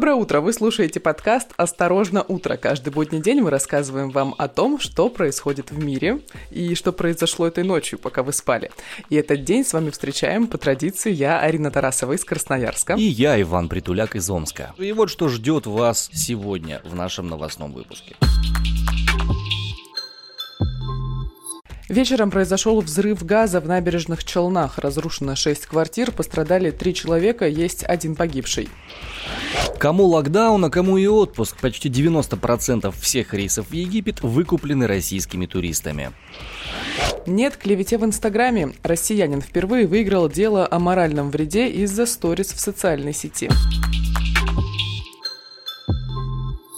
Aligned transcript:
Доброе 0.00 0.14
утро! 0.14 0.40
Вы 0.40 0.54
слушаете 0.54 0.98
подкаст 0.98 1.50
«Осторожно, 1.58 2.24
утро». 2.26 2.56
Каждый 2.56 2.90
будний 2.90 3.20
день 3.20 3.42
мы 3.42 3.50
рассказываем 3.50 4.08
вам 4.08 4.34
о 4.38 4.48
том, 4.48 4.80
что 4.80 5.10
происходит 5.10 5.72
в 5.72 5.78
мире 5.78 6.20
и 6.50 6.74
что 6.74 6.90
произошло 6.94 7.46
этой 7.46 7.64
ночью, 7.64 7.98
пока 7.98 8.22
вы 8.22 8.32
спали. 8.32 8.70
И 9.10 9.16
этот 9.16 9.44
день 9.44 9.62
с 9.62 9.74
вами 9.74 9.90
встречаем 9.90 10.46
по 10.46 10.56
традиции 10.56 11.12
я, 11.12 11.38
Арина 11.40 11.70
Тарасова 11.70 12.14
из 12.14 12.24
Красноярска. 12.24 12.94
И 12.94 13.02
я, 13.02 13.38
Иван 13.42 13.68
Притуляк 13.68 14.16
из 14.16 14.30
Омска. 14.30 14.74
И 14.78 14.90
вот 14.92 15.10
что 15.10 15.28
ждет 15.28 15.66
вас 15.66 16.08
сегодня 16.14 16.80
в 16.82 16.94
нашем 16.94 17.28
новостном 17.28 17.74
выпуске. 17.74 18.16
Вечером 21.90 22.30
произошел 22.30 22.80
взрыв 22.80 23.22
газа 23.26 23.60
в 23.60 23.68
набережных 23.68 24.24
Челнах. 24.24 24.78
Разрушено 24.78 25.34
6 25.34 25.66
квартир, 25.66 26.10
пострадали 26.10 26.70
3 26.70 26.94
человека, 26.94 27.46
есть 27.46 27.84
один 27.84 28.16
погибший. 28.16 28.70
Кому 29.80 30.04
локдаун, 30.04 30.62
а 30.62 30.68
кому 30.68 30.98
и 30.98 31.06
отпуск. 31.06 31.56
Почти 31.58 31.88
90% 31.88 32.94
всех 33.00 33.32
рейсов 33.32 33.68
в 33.70 33.72
Египет 33.72 34.20
выкуплены 34.20 34.86
российскими 34.86 35.46
туристами. 35.46 36.10
Нет 37.26 37.56
клевете 37.56 37.96
в 37.96 38.04
Инстаграме. 38.04 38.74
Россиянин 38.82 39.40
впервые 39.40 39.86
выиграл 39.86 40.28
дело 40.28 40.68
о 40.70 40.78
моральном 40.78 41.30
вреде 41.30 41.68
из-за 41.68 42.04
сторис 42.04 42.52
в 42.52 42.60
социальной 42.60 43.14
сети. 43.14 43.48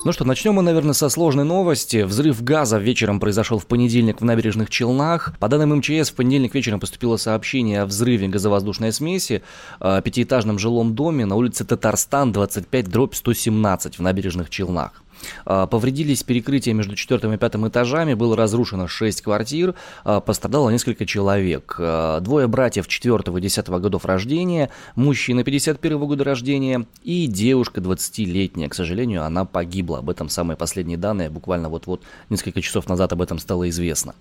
Ну 0.05 0.11
что, 0.11 0.25
начнем 0.25 0.55
мы, 0.55 0.63
наверное, 0.63 0.95
со 0.95 1.09
сложной 1.09 1.45
новости. 1.45 2.03
Взрыв 2.03 2.43
газа 2.43 2.79
вечером 2.79 3.21
произошел 3.21 3.61
в 3.61 3.67
понедельник 3.67 4.21
в 4.21 4.25
набережных 4.25 4.69
Челнах. 4.69 5.33
По 5.39 5.47
данным 5.47 5.77
МЧС, 5.77 6.11
в 6.11 6.15
понедельник 6.15 6.57
вечером 6.57 6.81
поступило 6.81 7.17
сообщение 7.17 7.83
о 7.83 7.87
взрыве 7.87 8.27
газовоздушной 8.27 8.93
смеси 8.93 9.43
в 9.79 10.03
пятиэтажном 10.03 10.59
жилом 10.59 10.97
доме 10.97 11.25
на 11.25 11.37
улице 11.37 11.65
Татарстан, 11.65 12.33
25, 12.33 12.91
дробь 12.91 13.15
117 13.15 14.01
в 14.01 14.03
набережных 14.03 14.51
Челнах. 14.51 15.05
А, 15.45 15.67
повредились 15.67 16.23
перекрытия 16.23 16.75
между 16.75 16.97
четвертым 16.97 17.33
и 17.33 17.37
пятым 17.37 17.69
этажами, 17.69 18.15
было 18.15 18.37
разрушено 18.37 18.89
6 18.89 19.23
квартир, 19.23 19.75
а, 20.05 20.21
пострадало 20.21 20.71
несколько 20.71 21.07
человек. 21.07 21.77
А, 21.79 22.21
двое 22.21 22.47
братьев 22.47 22.89
4 22.89 23.37
и 23.37 23.41
10 23.41 23.81
годов 23.81 24.05
рождения, 24.05 24.71
мужчина 24.95 25.45
51 25.45 26.07
года 26.07 26.25
рождения 26.25 26.87
и 27.03 27.27
девушка 27.27 27.81
20-летняя. 27.81 28.69
К 28.69 28.75
сожалению, 28.75 29.25
она 29.25 29.45
погибла. 29.45 29.99
Об 29.99 30.11
этом 30.11 30.29
самые 30.29 30.57
последние 30.57 30.99
данные, 30.99 31.31
буквально 31.31 31.69
вот-вот 31.69 32.03
несколько 32.31 32.61
часов 32.61 32.89
назад 32.89 33.13
об 33.13 33.23
этом 33.23 33.39
стало 33.39 33.69
известно. 33.69 34.15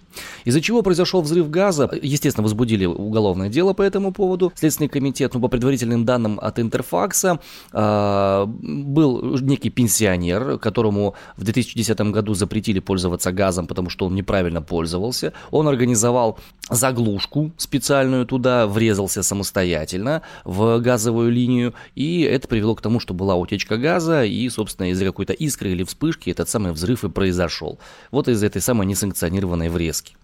Из-за 0.46 0.62
чего 0.62 0.82
произошел 0.82 1.22
взрыв 1.22 1.50
газа? 1.50 1.90
Естественно, 2.02 2.44
возбудили 2.44 2.86
уголовное 2.86 3.50
дело 3.50 3.74
по 3.74 3.82
этому 3.82 4.12
поводу. 4.12 4.52
Следственный 4.56 4.90
комитет, 4.90 5.34
ну, 5.34 5.40
по 5.40 5.48
предварительным 5.48 6.06
данным 6.06 6.40
от 6.42 6.60
Интерфакса, 6.60 7.40
был 7.72 9.38
некий 9.42 9.70
пенсионер, 9.70 10.58
которого 10.60 10.91
которому 10.92 11.16
в 11.38 11.44
2010 11.44 12.00
году 12.12 12.34
запретили 12.34 12.80
пользоваться 12.80 13.32
газом, 13.32 13.68
потому 13.68 13.90
что 13.90 14.06
он 14.06 14.16
неправильно 14.16 14.62
пользовался. 14.62 15.34
Он 15.52 15.68
организовал 15.68 16.38
заглушку 16.70 17.52
специальную 17.58 18.26
туда, 18.26 18.68
врезался 18.68 19.24
самостоятельно 19.24 20.22
в 20.46 20.80
газовую 20.80 21.32
линию, 21.32 21.74
и 21.96 22.22
это 22.22 22.48
привело 22.48 22.76
к 22.76 22.82
тому, 22.82 23.00
что 23.00 23.14
была 23.14 23.36
утечка 23.36 23.78
газа, 23.78 24.24
и, 24.24 24.50
собственно, 24.50 24.92
из-за 24.92 25.06
какой-то 25.06 25.34
искры 25.34 25.72
или 25.72 25.84
вспышки 25.84 26.30
этот 26.30 26.50
самый 26.50 26.72
взрыв 26.72 27.04
и 27.04 27.10
произошел. 27.10 27.80
Вот 28.12 28.28
из 28.28 28.44
этой 28.44 28.62
самой 28.62 28.88
несанкционированной 28.88 29.70
врезки. 29.70 30.16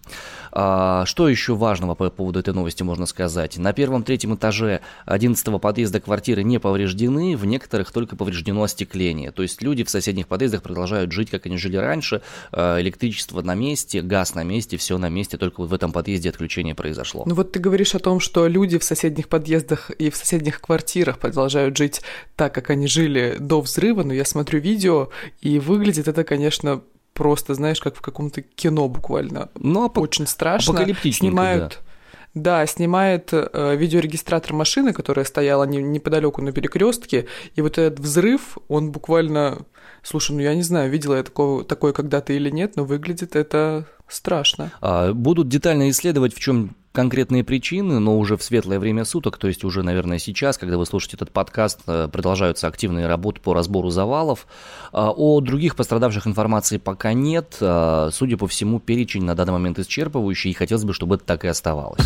А, 0.52 1.06
что 1.06 1.30
еще 1.30 1.56
важного 1.56 1.96
по 1.96 2.10
поводу 2.10 2.40
этой 2.40 2.54
новости 2.54 2.84
можно 2.84 3.06
сказать? 3.06 3.58
На 3.58 3.74
первом-третьем 3.74 4.36
этаже 4.36 4.82
11 5.06 5.62
подъезда 5.62 6.00
квартиры 6.00 6.44
не 6.44 6.60
повреждены, 6.60 7.38
в 7.38 7.46
некоторых 7.46 7.92
только 7.92 8.16
повреждено 8.16 8.64
остекление. 8.64 9.32
То 9.32 9.44
есть 9.44 9.62
люди 9.62 9.84
в 9.84 9.90
соседних 9.90 10.28
подъездах 10.28 10.64
продолжают 10.64 11.12
жить, 11.12 11.30
как 11.30 11.46
они 11.46 11.58
жили 11.58 11.78
раньше. 11.78 12.22
А, 12.52 12.80
электричество 12.82 13.42
на 13.42 13.56
месте, 13.56 14.02
газ 14.02 14.36
на 14.36 14.44
месте, 14.44 14.78
все 14.78 14.98
на 14.98 15.10
месте, 15.10 15.38
только 15.38 15.62
вот 15.62 15.70
в 15.70 15.74
этом 15.74 15.92
подъезде 15.92 16.30
отключение 16.30 16.76
произошло. 16.76 17.24
Ну 17.26 17.36
вот 17.36 17.52
ты 17.52 17.60
говоришь 17.60 17.96
о 17.96 18.00
том, 18.00 18.20
что 18.20 18.48
люди 18.48 18.78
в 18.78 18.84
соседних 18.84 19.28
подъездах 19.28 19.92
и 19.92 20.10
в 20.10 20.16
соседних 20.16 20.62
квартирах 20.62 21.20
продолжают 21.20 21.78
жить 21.78 22.02
так, 22.36 22.54
как 22.54 22.70
они 22.70 22.88
жили 22.88 23.36
до 23.40 23.62
взрыва, 23.62 24.04
но 24.04 24.14
я 24.14 24.26
смотрю 24.26 24.60
видео, 24.60 25.10
и 25.42 25.60
выглядит 25.60 26.08
это, 26.08 26.24
конечно, 26.24 26.82
просто, 27.18 27.56
знаешь, 27.56 27.82
как 27.82 27.96
в 27.96 28.02
каком-то 28.02 28.44
кино 28.44 28.88
буквально. 28.88 29.50
Ну, 29.56 29.86
ап- 29.88 30.00
очень 30.00 30.28
страшно. 30.28 30.74
Снимают... 31.12 31.80
Да. 32.36 32.60
да, 32.62 32.66
снимает 32.68 33.30
э, 33.32 33.76
видеорегистратор 33.76 34.54
машины, 34.54 34.94
которая 34.94 35.26
стояла 35.26 35.64
не, 35.64 35.82
неподалеку 35.82 36.44
на 36.44 36.52
перекрестке, 36.52 37.26
и 37.56 37.62
вот 37.62 37.80
этот 37.80 38.00
взрыв, 38.00 38.60
он 38.68 38.92
буквально, 38.92 39.66
слушай, 40.04 40.34
ну 40.34 40.42
я 40.42 40.54
не 40.54 40.62
знаю, 40.62 40.92
видела 40.92 41.16
я 41.16 41.24
такого, 41.24 41.64
такое 41.64 41.92
когда-то 41.92 42.34
или 42.34 42.52
нет, 42.52 42.76
но 42.76 42.86
выглядит 42.86 43.36
это 43.36 43.88
страшно. 44.08 44.72
А, 44.80 45.12
будут 45.12 45.50
детально 45.50 45.90
исследовать, 45.90 46.36
в 46.36 46.40
чем 46.40 46.76
конкретные 46.98 47.44
причины, 47.44 48.00
но 48.00 48.18
уже 48.18 48.38
в 48.38 48.44
светлое 48.44 48.80
время 48.80 49.06
суток, 49.06 49.38
то 49.38 49.48
есть 49.48 49.64
уже, 49.64 49.84
наверное, 49.84 50.18
сейчас, 50.18 50.58
когда 50.58 50.80
вы 50.80 50.86
слушаете 50.88 51.18
этот 51.18 51.30
подкаст, 51.30 51.82
э, 51.86 52.10
продолжаются 52.12 52.66
активные 52.66 53.06
работы 53.06 53.40
по 53.40 53.54
разбору 53.54 53.92
завалов. 53.92 54.48
А, 54.92 55.12
о 55.12 55.40
других 55.40 55.76
пострадавших 55.76 56.26
информации 56.26 56.78
пока 56.78 57.14
нет. 57.14 57.58
А, 57.62 58.10
судя 58.12 58.36
по 58.36 58.48
всему, 58.48 58.80
перечень 58.80 59.24
на 59.24 59.36
данный 59.36 59.54
момент 59.54 59.78
исчерпывающий, 59.78 60.50
и 60.50 60.54
хотелось 60.54 60.86
бы, 60.86 60.94
чтобы 60.96 61.18
это 61.18 61.24
так 61.24 61.46
и 61.46 61.48
оставалось. 61.48 62.02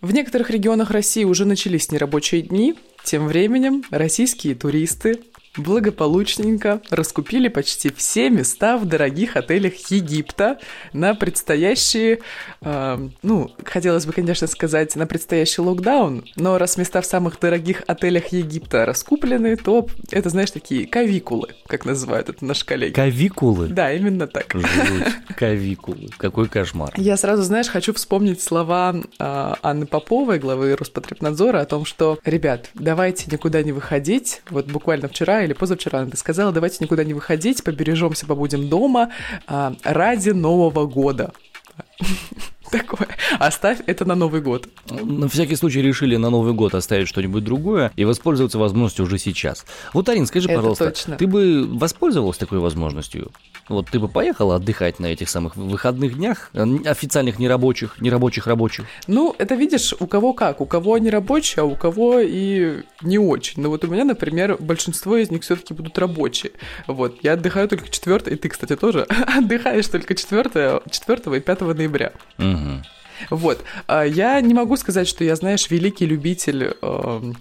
В 0.00 0.12
некоторых 0.12 0.50
регионах 0.50 0.92
России 0.92 1.24
уже 1.24 1.46
начались 1.46 1.90
нерабочие 1.90 2.42
дни. 2.42 2.76
Тем 3.02 3.26
временем 3.26 3.82
российские 3.90 4.54
туристы 4.54 5.18
благополучненько 5.56 6.80
раскупили 6.90 7.48
почти 7.48 7.92
все 7.92 8.30
места 8.30 8.76
в 8.78 8.86
дорогих 8.86 9.36
отелях 9.36 9.74
Египта 9.90 10.58
на 10.92 11.14
предстоящие, 11.14 12.20
э, 12.62 13.08
ну, 13.22 13.50
хотелось 13.64 14.06
бы, 14.06 14.12
конечно, 14.12 14.46
сказать, 14.46 14.94
на 14.96 15.06
предстоящий 15.06 15.60
локдаун, 15.60 16.24
но 16.36 16.58
раз 16.58 16.76
места 16.76 17.00
в 17.00 17.06
самых 17.06 17.40
дорогих 17.40 17.82
отелях 17.86 18.28
Египта 18.28 18.86
раскуплены, 18.86 19.56
то 19.56 19.86
это, 20.10 20.30
знаешь, 20.30 20.50
такие 20.50 20.86
кавикулы, 20.86 21.48
как 21.66 21.84
называют 21.84 22.28
это 22.28 22.44
наши 22.44 22.64
коллеги. 22.64 22.92
Кавикулы? 22.92 23.68
Да, 23.68 23.92
именно 23.92 24.26
так. 24.26 24.52
Жуть, 24.54 24.64
кавикулы. 25.36 26.10
Какой 26.16 26.48
кошмар. 26.48 26.92
Я 26.96 27.16
сразу, 27.16 27.42
знаешь, 27.42 27.68
хочу 27.68 27.92
вспомнить 27.92 28.40
слова 28.40 28.94
э, 28.94 29.04
Анны 29.18 29.86
Поповой, 29.86 30.38
главы 30.38 30.76
Роспотребнадзора, 30.76 31.60
о 31.60 31.66
том, 31.66 31.84
что, 31.84 32.18
ребят, 32.24 32.70
давайте 32.74 33.30
никуда 33.30 33.62
не 33.62 33.72
выходить. 33.72 34.42
Вот 34.50 34.66
буквально 34.66 35.08
вчера 35.08 35.39
или 35.44 35.52
позавчера 35.52 36.00
она 36.00 36.10
сказала, 36.16 36.52
давайте 36.52 36.78
никуда 36.80 37.04
не 37.04 37.14
выходить, 37.14 37.64
побережемся, 37.64 38.26
побудем 38.26 38.68
дома 38.68 39.10
а, 39.46 39.74
ради 39.84 40.30
Нового 40.30 40.86
года. 40.86 41.32
Такое. 42.70 43.08
Оставь 43.38 43.78
это 43.86 44.04
на 44.04 44.14
Новый 44.14 44.40
год. 44.40 44.68
На 44.88 45.28
всякий 45.28 45.56
случай 45.56 45.82
решили 45.82 46.16
на 46.16 46.30
Новый 46.30 46.52
год 46.52 46.74
оставить 46.74 47.08
что-нибудь 47.08 47.44
другое 47.44 47.92
и 47.96 48.04
воспользоваться 48.04 48.58
возможностью 48.58 49.04
уже 49.04 49.18
сейчас. 49.18 49.66
Вот, 49.92 50.08
Арин, 50.08 50.26
скажи, 50.26 50.48
это 50.48 50.58
пожалуйста, 50.58 50.90
точно. 50.90 51.16
ты 51.16 51.26
бы 51.26 51.66
воспользовалась 51.66 52.38
такой 52.38 52.58
возможностью? 52.58 53.32
Вот 53.68 53.88
ты 53.88 53.98
бы 53.98 54.08
поехала 54.08 54.56
отдыхать 54.56 54.98
на 54.98 55.06
этих 55.06 55.28
самых 55.28 55.56
выходных 55.56 56.16
днях, 56.16 56.50
э, 56.54 56.64
официальных 56.86 57.38
нерабочих, 57.38 58.00
нерабочих 58.00 58.46
рабочих? 58.46 58.84
Ну, 59.06 59.34
это 59.38 59.54
видишь, 59.54 59.94
у 59.98 60.06
кого 60.06 60.32
как. 60.32 60.60
У 60.60 60.66
кого 60.66 60.94
они 60.94 61.10
рабочие, 61.10 61.62
а 61.62 61.64
у 61.64 61.76
кого 61.76 62.20
и 62.20 62.82
не 63.02 63.18
очень. 63.18 63.62
Но 63.62 63.70
вот 63.70 63.84
у 63.84 63.88
меня, 63.88 64.04
например, 64.04 64.56
большинство 64.58 65.16
из 65.16 65.30
них 65.30 65.42
все-таки 65.42 65.74
будут 65.74 65.98
рабочие. 65.98 66.52
Вот, 66.86 67.18
я 67.22 67.34
отдыхаю 67.34 67.68
только 67.68 67.88
4 67.88 68.34
и 68.34 68.36
ты, 68.36 68.48
кстати, 68.48 68.76
тоже 68.76 69.02
отдыхаешь 69.36 69.86
только 69.86 70.14
4, 70.14 70.82
4 70.90 71.36
и 71.36 71.40
5 71.40 71.60
ноября. 71.60 72.12
Угу. 72.38 72.59
Вот. 73.28 73.62
А 73.86 74.02
я 74.04 74.40
не 74.40 74.54
могу 74.54 74.76
сказать, 74.76 75.06
что 75.06 75.24
я, 75.24 75.36
знаешь, 75.36 75.70
великий 75.70 76.06
любитель 76.06 76.74
эм, 76.80 77.36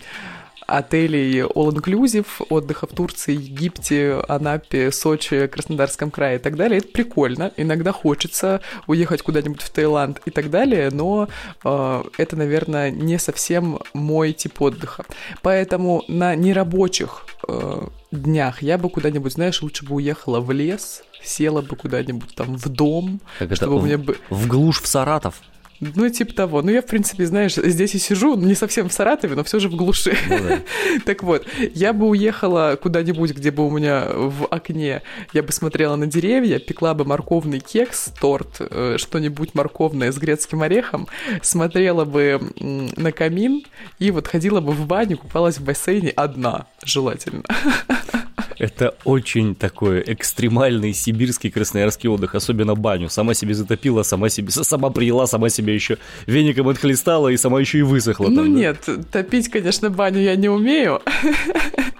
отелей 0.70 1.42
all-inclusive, 1.42 2.28
отдыха 2.50 2.88
в 2.88 2.92
Турции, 2.92 3.34
Египте, 3.34 4.22
Анапе, 4.28 4.92
Сочи, 4.92 5.48
Краснодарском 5.48 6.12
крае 6.12 6.38
и 6.38 6.40
так 6.40 6.56
далее. 6.56 6.80
Это 6.80 6.90
прикольно. 6.90 7.52
Иногда 7.58 7.92
хочется 7.92 8.62
уехать 8.88 9.22
куда-нибудь 9.22 9.62
в 9.62 9.70
Таиланд 9.70 10.22
и 10.26 10.32
так 10.32 10.50
далее, 10.50 10.90
но 10.92 11.30
э, 11.64 12.04
это, 12.18 12.36
наверное, 12.36 12.92
не 12.92 13.18
совсем 13.18 13.80
мой 13.94 14.34
тип 14.34 14.62
отдыха. 14.62 15.06
Поэтому 15.42 16.04
на 16.08 16.36
нерабочих 16.36 17.26
э, 17.48 17.88
днях 18.12 18.62
я 18.62 18.78
бы 18.78 18.90
куда-нибудь, 18.90 19.34
знаешь, 19.34 19.62
лучше 19.62 19.86
бы 19.86 19.96
уехала 19.96 20.40
в 20.40 20.52
лес, 20.52 21.04
села 21.24 21.62
бы 21.62 21.76
куда-нибудь 21.76 22.36
там 22.36 22.56
в 22.56 22.70
дом, 22.70 23.22
как 23.38 23.56
чтобы 23.56 23.76
это, 23.76 23.86
мне 23.86 23.98
бы... 23.98 24.18
В 24.30 24.48
глушь 24.48 24.82
в 24.82 24.88
Саратов? 24.88 25.42
Ну, 25.80 26.10
типа 26.10 26.34
того. 26.34 26.62
Ну, 26.62 26.72
я, 26.72 26.82
в 26.82 26.86
принципе, 26.86 27.26
знаешь, 27.26 27.56
здесь 27.56 27.96
и 27.96 28.00
сижу, 28.00 28.36
не 28.36 28.56
совсем 28.56 28.90
в 28.90 28.94
Саратове, 28.94 29.36
но 29.36 29.44
все 29.44 29.60
же 29.60 29.70
в 29.70 29.76
глуши. 29.76 30.16
Ну, 30.28 30.38
да. 30.38 30.60
так 31.06 31.24
вот, 31.24 31.46
я 31.74 31.94
бы 31.94 32.08
уехала 32.08 32.78
куда-нибудь, 32.82 33.32
где 33.32 33.52
бы 33.52 33.66
у 33.66 33.72
меня 33.72 34.08
в 34.10 34.46
окне, 34.48 35.02
я 35.34 35.44
бы 35.44 35.52
смотрела 35.52 35.96
на 35.96 36.08
деревья, 36.08 36.60
пекла 36.60 36.94
бы 36.94 37.06
морковный 37.06 37.60
кекс, 37.60 38.12
торт, 38.20 38.58
э, 38.60 38.96
что-нибудь 38.98 39.56
морковное 39.56 40.12
с 40.12 40.18
грецким 40.18 40.62
орехом, 40.62 41.08
смотрела 41.42 42.06
бы 42.06 42.42
на 42.60 43.12
камин 43.12 43.64
и 44.00 44.12
вот 44.12 44.28
ходила 44.28 44.60
бы 44.62 44.74
в 44.74 44.86
баню, 44.86 45.18
купалась 45.18 45.58
в 45.58 45.64
бассейне 45.64 46.10
одна, 46.10 46.68
желательно. 46.84 47.44
Это 48.60 48.96
очень 49.06 49.56
такой 49.56 50.04
экстремальный 50.06 50.94
сибирский 50.94 51.50
красноярский 51.50 52.10
отдых, 52.10 52.36
особенно 52.36 52.76
баню. 52.76 53.10
Сама 53.10 53.34
себе 53.34 53.54
затопила, 53.54 54.04
сама 54.04 54.30
себе, 54.30 54.52
сама 54.52 54.90
приняла, 54.90 55.28
сама 55.28 55.50
себе 55.50 55.74
еще 55.74 55.98
веником 56.28 56.68
отхлестала 56.68 57.30
и 57.30 57.38
сама 57.38 57.60
еще 57.60 57.80
и 57.80 57.84
высохла. 57.84 58.28
Ну 58.28 58.36
там, 58.36 58.54
нет, 58.54 58.78
да? 58.86 58.98
топить, 59.12 59.50
конечно, 59.50 59.90
баню 59.90 60.20
я 60.20 60.36
не 60.36 60.50
умею. 60.50 61.02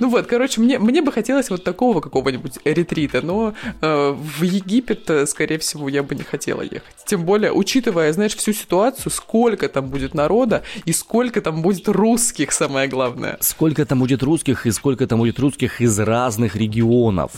Ну 0.00 0.08
вот, 0.08 0.26
короче, 0.26 0.60
мне, 0.60 0.78
мне 0.78 1.02
бы 1.02 1.12
хотелось 1.12 1.50
вот 1.50 1.64
такого 1.64 2.00
какого-нибудь 2.00 2.58
ретрита, 2.64 3.20
но 3.22 3.54
э, 3.80 4.10
в 4.10 4.42
Египет, 4.42 5.08
э, 5.10 5.26
скорее 5.26 5.58
всего, 5.58 5.88
я 5.88 6.02
бы 6.02 6.14
не 6.14 6.22
хотела 6.22 6.62
ехать. 6.62 6.94
Тем 7.06 7.24
более, 7.24 7.52
учитывая, 7.52 8.12
знаешь, 8.12 8.36
всю 8.36 8.52
ситуацию, 8.52 9.10
сколько 9.12 9.68
там 9.68 9.88
будет 9.88 10.14
народа 10.14 10.62
и 10.84 10.92
сколько 10.92 11.40
там 11.40 11.62
будет 11.62 11.88
русских, 11.88 12.52
самое 12.52 12.88
главное. 12.88 13.36
Сколько 13.40 13.84
там 13.84 14.00
будет 14.00 14.22
русских 14.22 14.66
и 14.66 14.70
сколько 14.70 15.06
там 15.06 15.18
будет 15.18 15.38
русских 15.38 15.80
из 15.80 15.98
разных 15.98 16.56
регионов. 16.56 17.32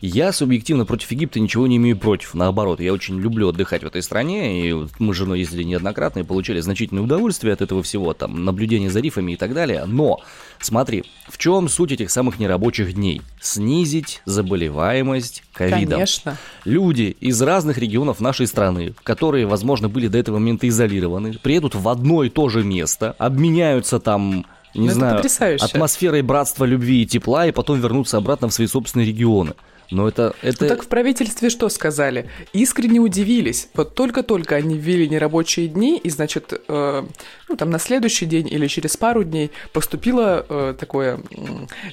Я 0.00 0.32
субъективно 0.32 0.86
против 0.86 1.10
Египта 1.10 1.40
ничего 1.40 1.66
не 1.66 1.76
имею 1.76 1.98
против. 1.98 2.32
Наоборот, 2.34 2.80
я 2.80 2.92
очень 2.92 3.20
люблю 3.20 3.48
отдыхать 3.48 3.82
в 3.82 3.86
этой 3.86 4.02
стране, 4.02 4.70
и 4.70 4.86
мы 4.98 5.12
с 5.12 5.16
женой 5.16 5.40
ездили 5.40 5.62
неоднократно 5.62 6.20
и 6.20 6.22
получали 6.22 6.60
значительное 6.60 7.02
удовольствие 7.02 7.52
от 7.52 7.60
этого 7.60 7.82
всего, 7.82 8.14
там, 8.14 8.44
наблюдение 8.44 8.90
за 8.90 9.00
рифами 9.00 9.32
и 9.32 9.36
так 9.36 9.52
далее. 9.52 9.84
Но, 9.84 10.20
смотри, 10.58 11.04
в 11.28 11.36
чем 11.36 11.68
суть 11.68 11.92
этих 11.92 12.10
самых 12.10 12.38
нерабочих 12.38 12.94
дней? 12.94 13.20
Снизить 13.42 14.22
заболеваемость 14.24 15.42
ковидом. 15.52 15.90
Конечно. 15.90 16.38
Люди 16.64 17.14
из 17.20 17.40
разных 17.42 17.76
регионов 17.76 18.20
нашей 18.20 18.46
страны, 18.46 18.94
которые, 19.02 19.46
возможно, 19.46 19.90
были 19.90 20.08
до 20.08 20.16
этого 20.16 20.38
момента 20.38 20.66
изолированы, 20.66 21.34
приедут 21.34 21.74
в 21.74 21.86
одно 21.88 22.24
и 22.24 22.30
то 22.30 22.48
же 22.48 22.64
место, 22.64 23.14
обменяются 23.18 24.00
там 24.00 24.46
не 24.74 24.88
ну, 24.88 24.94
знаю, 24.94 25.22
атмосферой 25.60 26.22
братства, 26.22 26.64
любви 26.64 27.02
и 27.02 27.06
тепла, 27.06 27.46
и 27.46 27.52
потом 27.52 27.80
вернуться 27.80 28.16
обратно 28.16 28.48
в 28.48 28.54
свои 28.54 28.66
собственные 28.66 29.08
регионы. 29.08 29.54
Но 29.90 30.08
это, 30.08 30.34
это... 30.42 30.64
Ну 30.64 30.68
так 30.68 30.82
в 30.82 30.88
правительстве 30.88 31.50
что 31.50 31.68
сказали? 31.68 32.28
Искренне 32.52 33.00
удивились. 33.00 33.68
Вот 33.74 33.94
только-только 33.94 34.56
они 34.56 34.78
ввели 34.78 35.08
нерабочие 35.08 35.68
дни, 35.68 35.98
и, 35.98 36.10
значит, 36.10 36.52
э, 36.68 37.02
ну 37.48 37.56
там 37.56 37.70
на 37.70 37.78
следующий 37.78 38.26
день 38.26 38.48
или 38.48 38.66
через 38.66 38.96
пару 38.96 39.24
дней 39.24 39.50
поступило 39.72 40.44
э, 40.48 40.74
такое 40.78 41.16
э, 41.18 41.20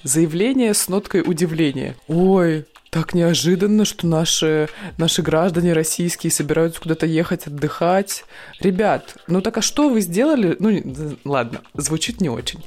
заявление 0.04 0.74
с 0.74 0.88
ноткой 0.90 1.22
удивления. 1.22 1.96
Ой, 2.08 2.66
так 2.98 3.14
неожиданно, 3.14 3.86
что 3.86 4.08
наши, 4.08 4.70
наши 4.98 5.22
граждане 5.22 5.74
российские 5.74 6.32
собираются 6.32 6.82
куда-то 6.82 7.06
ехать 7.06 7.46
отдыхать. 7.46 8.26
Ребят, 8.60 9.18
ну 9.28 9.42
так 9.42 9.60
а 9.60 9.62
что 9.62 9.88
вы 9.88 10.02
сделали? 10.02 10.56
Ну, 10.58 11.16
ладно, 11.24 11.62
звучит 11.76 12.22
не 12.22 12.30
очень. 12.30 12.64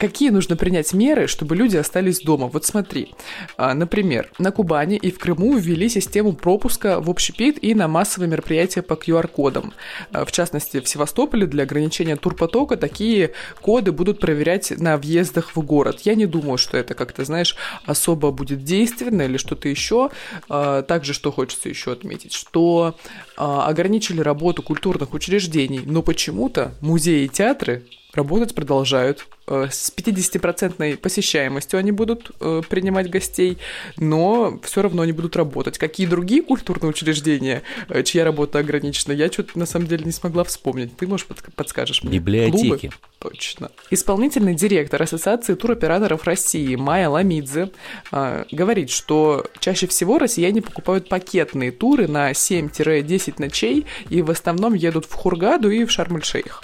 Какие 0.00 0.30
нужно 0.30 0.56
принять 0.56 0.92
меры, 0.92 1.28
чтобы 1.28 1.54
люди 1.54 1.76
остались 1.76 2.22
дома? 2.22 2.48
Вот 2.48 2.64
смотри, 2.64 3.14
а, 3.56 3.72
например, 3.72 4.32
на 4.40 4.50
Кубани 4.50 4.96
и 4.96 5.12
в 5.12 5.20
Крыму 5.20 5.56
ввели 5.56 5.88
систему 5.88 6.32
пропуска 6.32 7.00
в 7.00 7.08
общепит 7.08 7.62
и 7.62 7.72
на 7.74 7.86
массовые 7.86 8.28
мероприятия 8.28 8.82
по 8.82 8.94
QR-кодам. 8.94 9.72
А, 10.12 10.24
в 10.24 10.32
частности, 10.32 10.80
в 10.80 10.88
Севастополе 10.88 11.46
для 11.46 11.62
ограничения 11.62 12.16
турпотока 12.16 12.76
такие 12.76 13.32
коды 13.60 13.92
будут 13.92 14.18
проверять 14.18 14.72
на 14.76 14.96
въездах 14.96 15.54
в 15.54 15.60
город. 15.62 16.00
Я 16.00 16.16
не 16.16 16.26
думаю, 16.26 16.58
что 16.58 16.76
это 16.76 16.94
как-то, 16.94 17.24
знаешь, 17.24 17.54
особо 17.86 18.32
будет 18.32 18.64
действенно 18.64 19.22
или 19.22 19.36
что 19.36 19.54
что-то 19.68 19.70
еще. 19.70 20.10
А, 20.48 20.82
также, 20.82 21.12
что 21.12 21.32
хочется 21.32 21.68
еще 21.68 21.92
отметить, 21.92 22.32
что 22.32 22.96
а, 23.36 23.66
ограничили 23.66 24.20
работу 24.20 24.62
культурных 24.62 25.14
учреждений, 25.14 25.80
но 25.84 26.02
почему-то 26.02 26.74
музеи 26.80 27.24
и 27.24 27.28
театры 27.28 27.84
работать 28.14 28.54
продолжают. 28.54 29.26
Э, 29.46 29.68
с 29.70 29.92
50% 29.94 30.96
посещаемостью 30.98 31.78
они 31.78 31.92
будут 31.92 32.30
э, 32.40 32.62
принимать 32.68 33.08
гостей, 33.10 33.58
но 33.96 34.60
все 34.62 34.82
равно 34.82 35.02
они 35.02 35.12
будут 35.12 35.36
работать. 35.36 35.78
Какие 35.78 36.06
другие 36.06 36.42
культурные 36.42 36.90
учреждения, 36.90 37.62
э, 37.88 38.02
чья 38.02 38.24
работа 38.24 38.58
ограничена, 38.58 39.12
я 39.12 39.30
что-то 39.30 39.58
на 39.58 39.66
самом 39.66 39.86
деле 39.86 40.04
не 40.04 40.12
смогла 40.12 40.44
вспомнить. 40.44 40.96
Ты, 40.96 41.06
может, 41.06 41.28
подскажешь 41.54 42.02
мне? 42.02 42.18
Библиотеки. 42.18 42.68
Клубы? 42.68 42.90
Точно. 43.18 43.70
Исполнительный 43.90 44.54
директор 44.54 45.02
Ассоциации 45.02 45.54
туроператоров 45.54 46.24
России 46.24 46.76
Майя 46.76 47.08
Ламидзе 47.08 47.70
говорит, 48.12 48.90
что 48.90 49.44
чаще 49.58 49.88
всего 49.88 50.18
россияне 50.18 50.62
покупают 50.62 51.08
пакетные 51.08 51.72
туры 51.72 52.06
на 52.06 52.30
7-10 52.30 53.34
ночей 53.38 53.86
и 54.08 54.22
в 54.22 54.30
основном 54.30 54.74
едут 54.74 55.06
в 55.06 55.14
Хургаду 55.14 55.68
и 55.68 55.84
в 55.84 55.90
Шарм-эль-Шейх. 55.90 56.62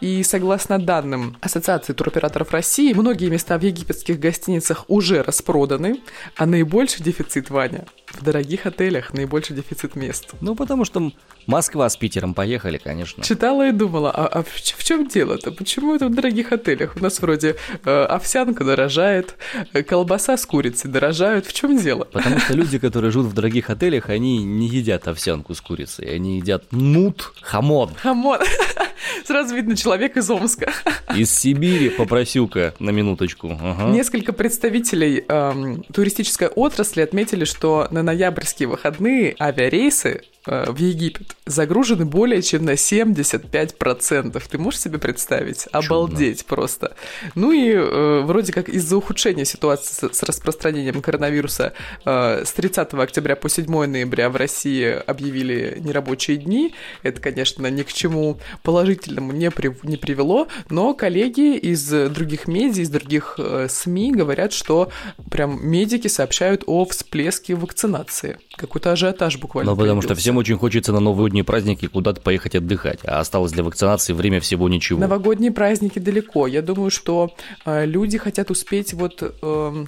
И 0.00 0.22
согласно 0.22 0.78
данным 0.86 1.36
Ассоциации 1.42 1.92
туроператоров 1.92 2.52
России, 2.52 2.94
многие 2.94 3.28
места 3.28 3.58
в 3.58 3.62
египетских 3.62 4.18
гостиницах 4.18 4.84
уже 4.88 5.22
распроданы, 5.22 6.00
а 6.36 6.46
наибольший 6.46 7.04
дефицит, 7.04 7.50
Ваня, 7.50 7.84
в 8.06 8.22
дорогих 8.22 8.64
отелях 8.64 9.12
наибольший 9.12 9.56
дефицит 9.56 9.96
мест. 9.96 10.30
Ну, 10.40 10.54
потому 10.54 10.84
что 10.86 11.12
Москва 11.46 11.88
с 11.88 11.96
Питером 11.96 12.32
поехали, 12.32 12.78
конечно. 12.78 13.22
Читала 13.22 13.68
и 13.68 13.72
думала, 13.72 14.10
а, 14.10 14.26
а 14.26 14.42
в, 14.42 14.48
в 14.48 14.84
чем 14.84 15.06
дело-то? 15.06 15.52
Почему 15.52 15.94
это 15.94 16.06
в 16.06 16.14
дорогих 16.14 16.52
отелях? 16.52 16.96
У 16.96 17.00
нас 17.00 17.20
вроде 17.20 17.56
э, 17.84 18.04
овсянка 18.04 18.64
дорожает, 18.64 19.36
э, 19.72 19.82
колбаса 19.82 20.36
с 20.36 20.46
курицей 20.46 20.90
дорожают. 20.90 21.46
В 21.46 21.52
чем 21.52 21.76
дело? 21.76 22.04
Потому 22.04 22.38
что 22.38 22.54
люди, 22.54 22.78
которые 22.78 23.10
живут 23.10 23.28
в 23.28 23.34
дорогих 23.34 23.70
отелях, 23.70 24.08
они 24.08 24.42
не 24.44 24.68
едят 24.68 25.08
овсянку 25.08 25.54
с 25.54 25.60
курицей, 25.60 26.14
они 26.14 26.38
едят 26.38 26.64
нут, 26.70 27.32
хамон. 27.42 27.94
Хамон. 27.96 28.40
Сразу 29.24 29.54
видно 29.54 29.76
человек 29.76 30.16
из 30.16 30.30
Омска. 30.30 30.72
Из 31.14 31.30
Сибири, 31.30 31.90
попросил-ка 31.90 32.74
на 32.78 32.90
минуточку. 32.90 33.58
Ага. 33.60 33.90
Несколько 33.90 34.32
представителей 34.32 35.24
эм, 35.28 35.82
туристической 35.84 36.48
отрасли 36.48 37.00
отметили, 37.00 37.44
что 37.44 37.88
на 37.90 38.02
ноябрьские 38.02 38.68
выходные 38.68 39.36
авиарейсы 39.40 40.22
в 40.46 40.76
Египет 40.76 41.36
загружены 41.46 42.04
более 42.04 42.42
чем 42.42 42.64
на 42.64 42.72
75%. 42.72 44.42
Ты 44.48 44.58
можешь 44.58 44.80
себе 44.80 44.98
представить? 44.98 45.64
Чудно. 45.64 45.78
Обалдеть 45.78 46.46
просто. 46.46 46.96
Ну 47.34 47.52
и 47.52 47.72
э, 47.72 48.20
вроде 48.24 48.52
как 48.52 48.68
из-за 48.68 48.96
ухудшения 48.96 49.44
ситуации 49.44 50.08
с, 50.08 50.14
с 50.14 50.22
распространением 50.22 51.02
коронавируса 51.02 51.72
э, 52.04 52.44
с 52.44 52.52
30 52.52 52.94
октября 52.94 53.36
по 53.36 53.48
7 53.48 53.66
ноября 53.86 54.30
в 54.30 54.36
России 54.36 54.86
объявили 54.86 55.78
нерабочие 55.80 56.36
дни. 56.36 56.74
Это, 57.02 57.20
конечно, 57.20 57.66
ни 57.66 57.82
к 57.82 57.92
чему 57.92 58.38
положительному 58.62 59.32
не, 59.32 59.50
при, 59.50 59.76
не 59.82 59.96
привело, 59.96 60.48
но 60.70 60.94
коллеги 60.94 61.56
из 61.56 61.88
других 61.88 62.48
медиа, 62.48 62.82
из 62.82 62.90
других 62.90 63.36
э, 63.38 63.68
СМИ 63.68 64.12
говорят, 64.12 64.52
что 64.52 64.90
прям 65.30 65.64
медики 65.66 66.08
сообщают 66.08 66.64
о 66.66 66.84
всплеске 66.84 67.54
вакцинации. 67.54 68.38
Какой-то 68.56 68.92
ажиотаж 68.92 69.38
буквально. 69.38 69.72
Ну, 69.72 69.76
потому 69.76 70.02
что 70.02 70.14
всем 70.14 70.35
Всем 70.36 70.40
очень 70.40 70.58
хочется 70.58 70.92
на 70.92 71.00
новогодние 71.00 71.44
праздники 71.44 71.86
куда-то 71.86 72.20
поехать 72.20 72.54
отдыхать, 72.54 72.98
а 73.04 73.20
осталось 73.20 73.52
для 73.52 73.64
вакцинации 73.64 74.12
время 74.12 74.38
всего 74.40 74.68
ничего. 74.68 75.00
Новогодние 75.00 75.50
праздники 75.50 75.98
далеко. 75.98 76.46
Я 76.46 76.60
думаю, 76.60 76.90
что 76.90 77.30
э, 77.64 77.86
люди 77.86 78.18
хотят 78.18 78.50
успеть 78.50 78.92
вот 78.92 79.22
э, 79.22 79.84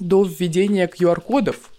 до 0.00 0.24
введения 0.24 0.88
QR-кодов, 0.88 1.70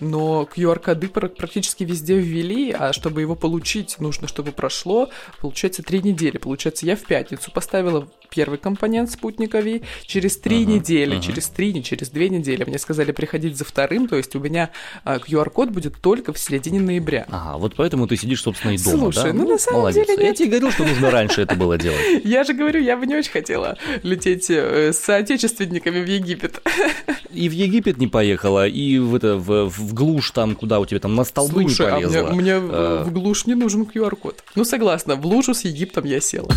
но 0.00 0.48
QR-коды 0.54 1.08
практически 1.08 1.84
везде 1.84 2.18
ввели, 2.18 2.72
а 2.72 2.92
чтобы 2.92 3.20
его 3.20 3.34
получить, 3.34 3.98
нужно, 3.98 4.28
чтобы 4.28 4.52
прошло, 4.52 5.10
получается, 5.40 5.82
три 5.82 6.02
недели. 6.02 6.38
Получается, 6.38 6.86
я 6.86 6.96
в 6.96 7.02
пятницу 7.02 7.50
поставила 7.50 8.08
первый 8.30 8.58
компонент 8.58 9.10
спутниковый, 9.10 9.82
через 10.04 10.36
три 10.36 10.62
uh-huh, 10.62 10.66
недели, 10.66 11.16
uh-huh. 11.16 11.22
через 11.22 11.46
три, 11.48 11.72
не 11.72 11.82
через 11.82 12.10
две 12.10 12.28
недели 12.28 12.64
мне 12.64 12.78
сказали 12.78 13.12
приходить 13.12 13.56
за 13.56 13.64
вторым, 13.64 14.08
то 14.08 14.16
есть 14.16 14.34
у 14.36 14.40
меня 14.40 14.70
а, 15.04 15.16
QR-код 15.16 15.70
будет 15.70 16.00
только 16.00 16.32
в 16.32 16.38
середине 16.38 16.80
ноября. 16.80 17.26
Ага, 17.30 17.58
вот 17.58 17.74
поэтому 17.76 18.06
ты 18.06 18.16
сидишь, 18.16 18.42
собственно, 18.42 18.72
и 18.72 18.78
дома, 18.78 19.12
Слушай, 19.12 19.32
да? 19.32 19.38
ну, 19.38 19.48
на 19.48 19.58
самом 19.58 19.80
Молодец. 19.80 20.06
деле 20.06 20.18
нет. 20.18 20.28
Я 20.28 20.34
тебе 20.34 20.48
говорил, 20.50 20.70
что 20.72 20.84
нужно 20.84 21.10
раньше 21.10 21.42
это 21.42 21.54
было 21.54 21.78
делать. 21.78 21.98
Я 22.24 22.44
же 22.44 22.52
говорю, 22.52 22.80
я 22.80 22.96
бы 22.96 23.06
не 23.06 23.16
очень 23.16 23.30
хотела 23.30 23.78
лететь 24.02 24.50
э, 24.50 24.92
с 24.92 24.98
соотечественниками 24.98 26.00
в 26.02 26.08
Египет. 26.08 26.60
И 27.32 27.48
в 27.48 27.52
Египет 27.52 27.98
не 27.98 28.06
поехала, 28.06 28.66
и 28.66 28.98
в, 28.98 29.14
это, 29.14 29.36
в, 29.36 29.68
в 29.88 29.94
глушь 29.94 30.30
там, 30.30 30.54
куда 30.54 30.80
у 30.80 30.86
тебя 30.86 31.00
там 31.00 31.14
на 31.14 31.24
столбы 31.24 31.62
Слушай, 31.62 31.86
не 31.86 31.92
полезла. 31.92 32.28
а 32.28 32.32
мне, 32.32 32.40
мне 32.40 32.52
а... 32.54 33.04
в 33.04 33.12
глушь 33.12 33.46
не 33.46 33.54
нужен 33.54 33.82
QR-код. 33.82 34.44
Ну, 34.54 34.64
согласна, 34.64 35.16
в 35.16 35.26
лужу 35.26 35.54
с 35.54 35.62
Египтом 35.62 36.04
я 36.04 36.20
села. 36.20 36.48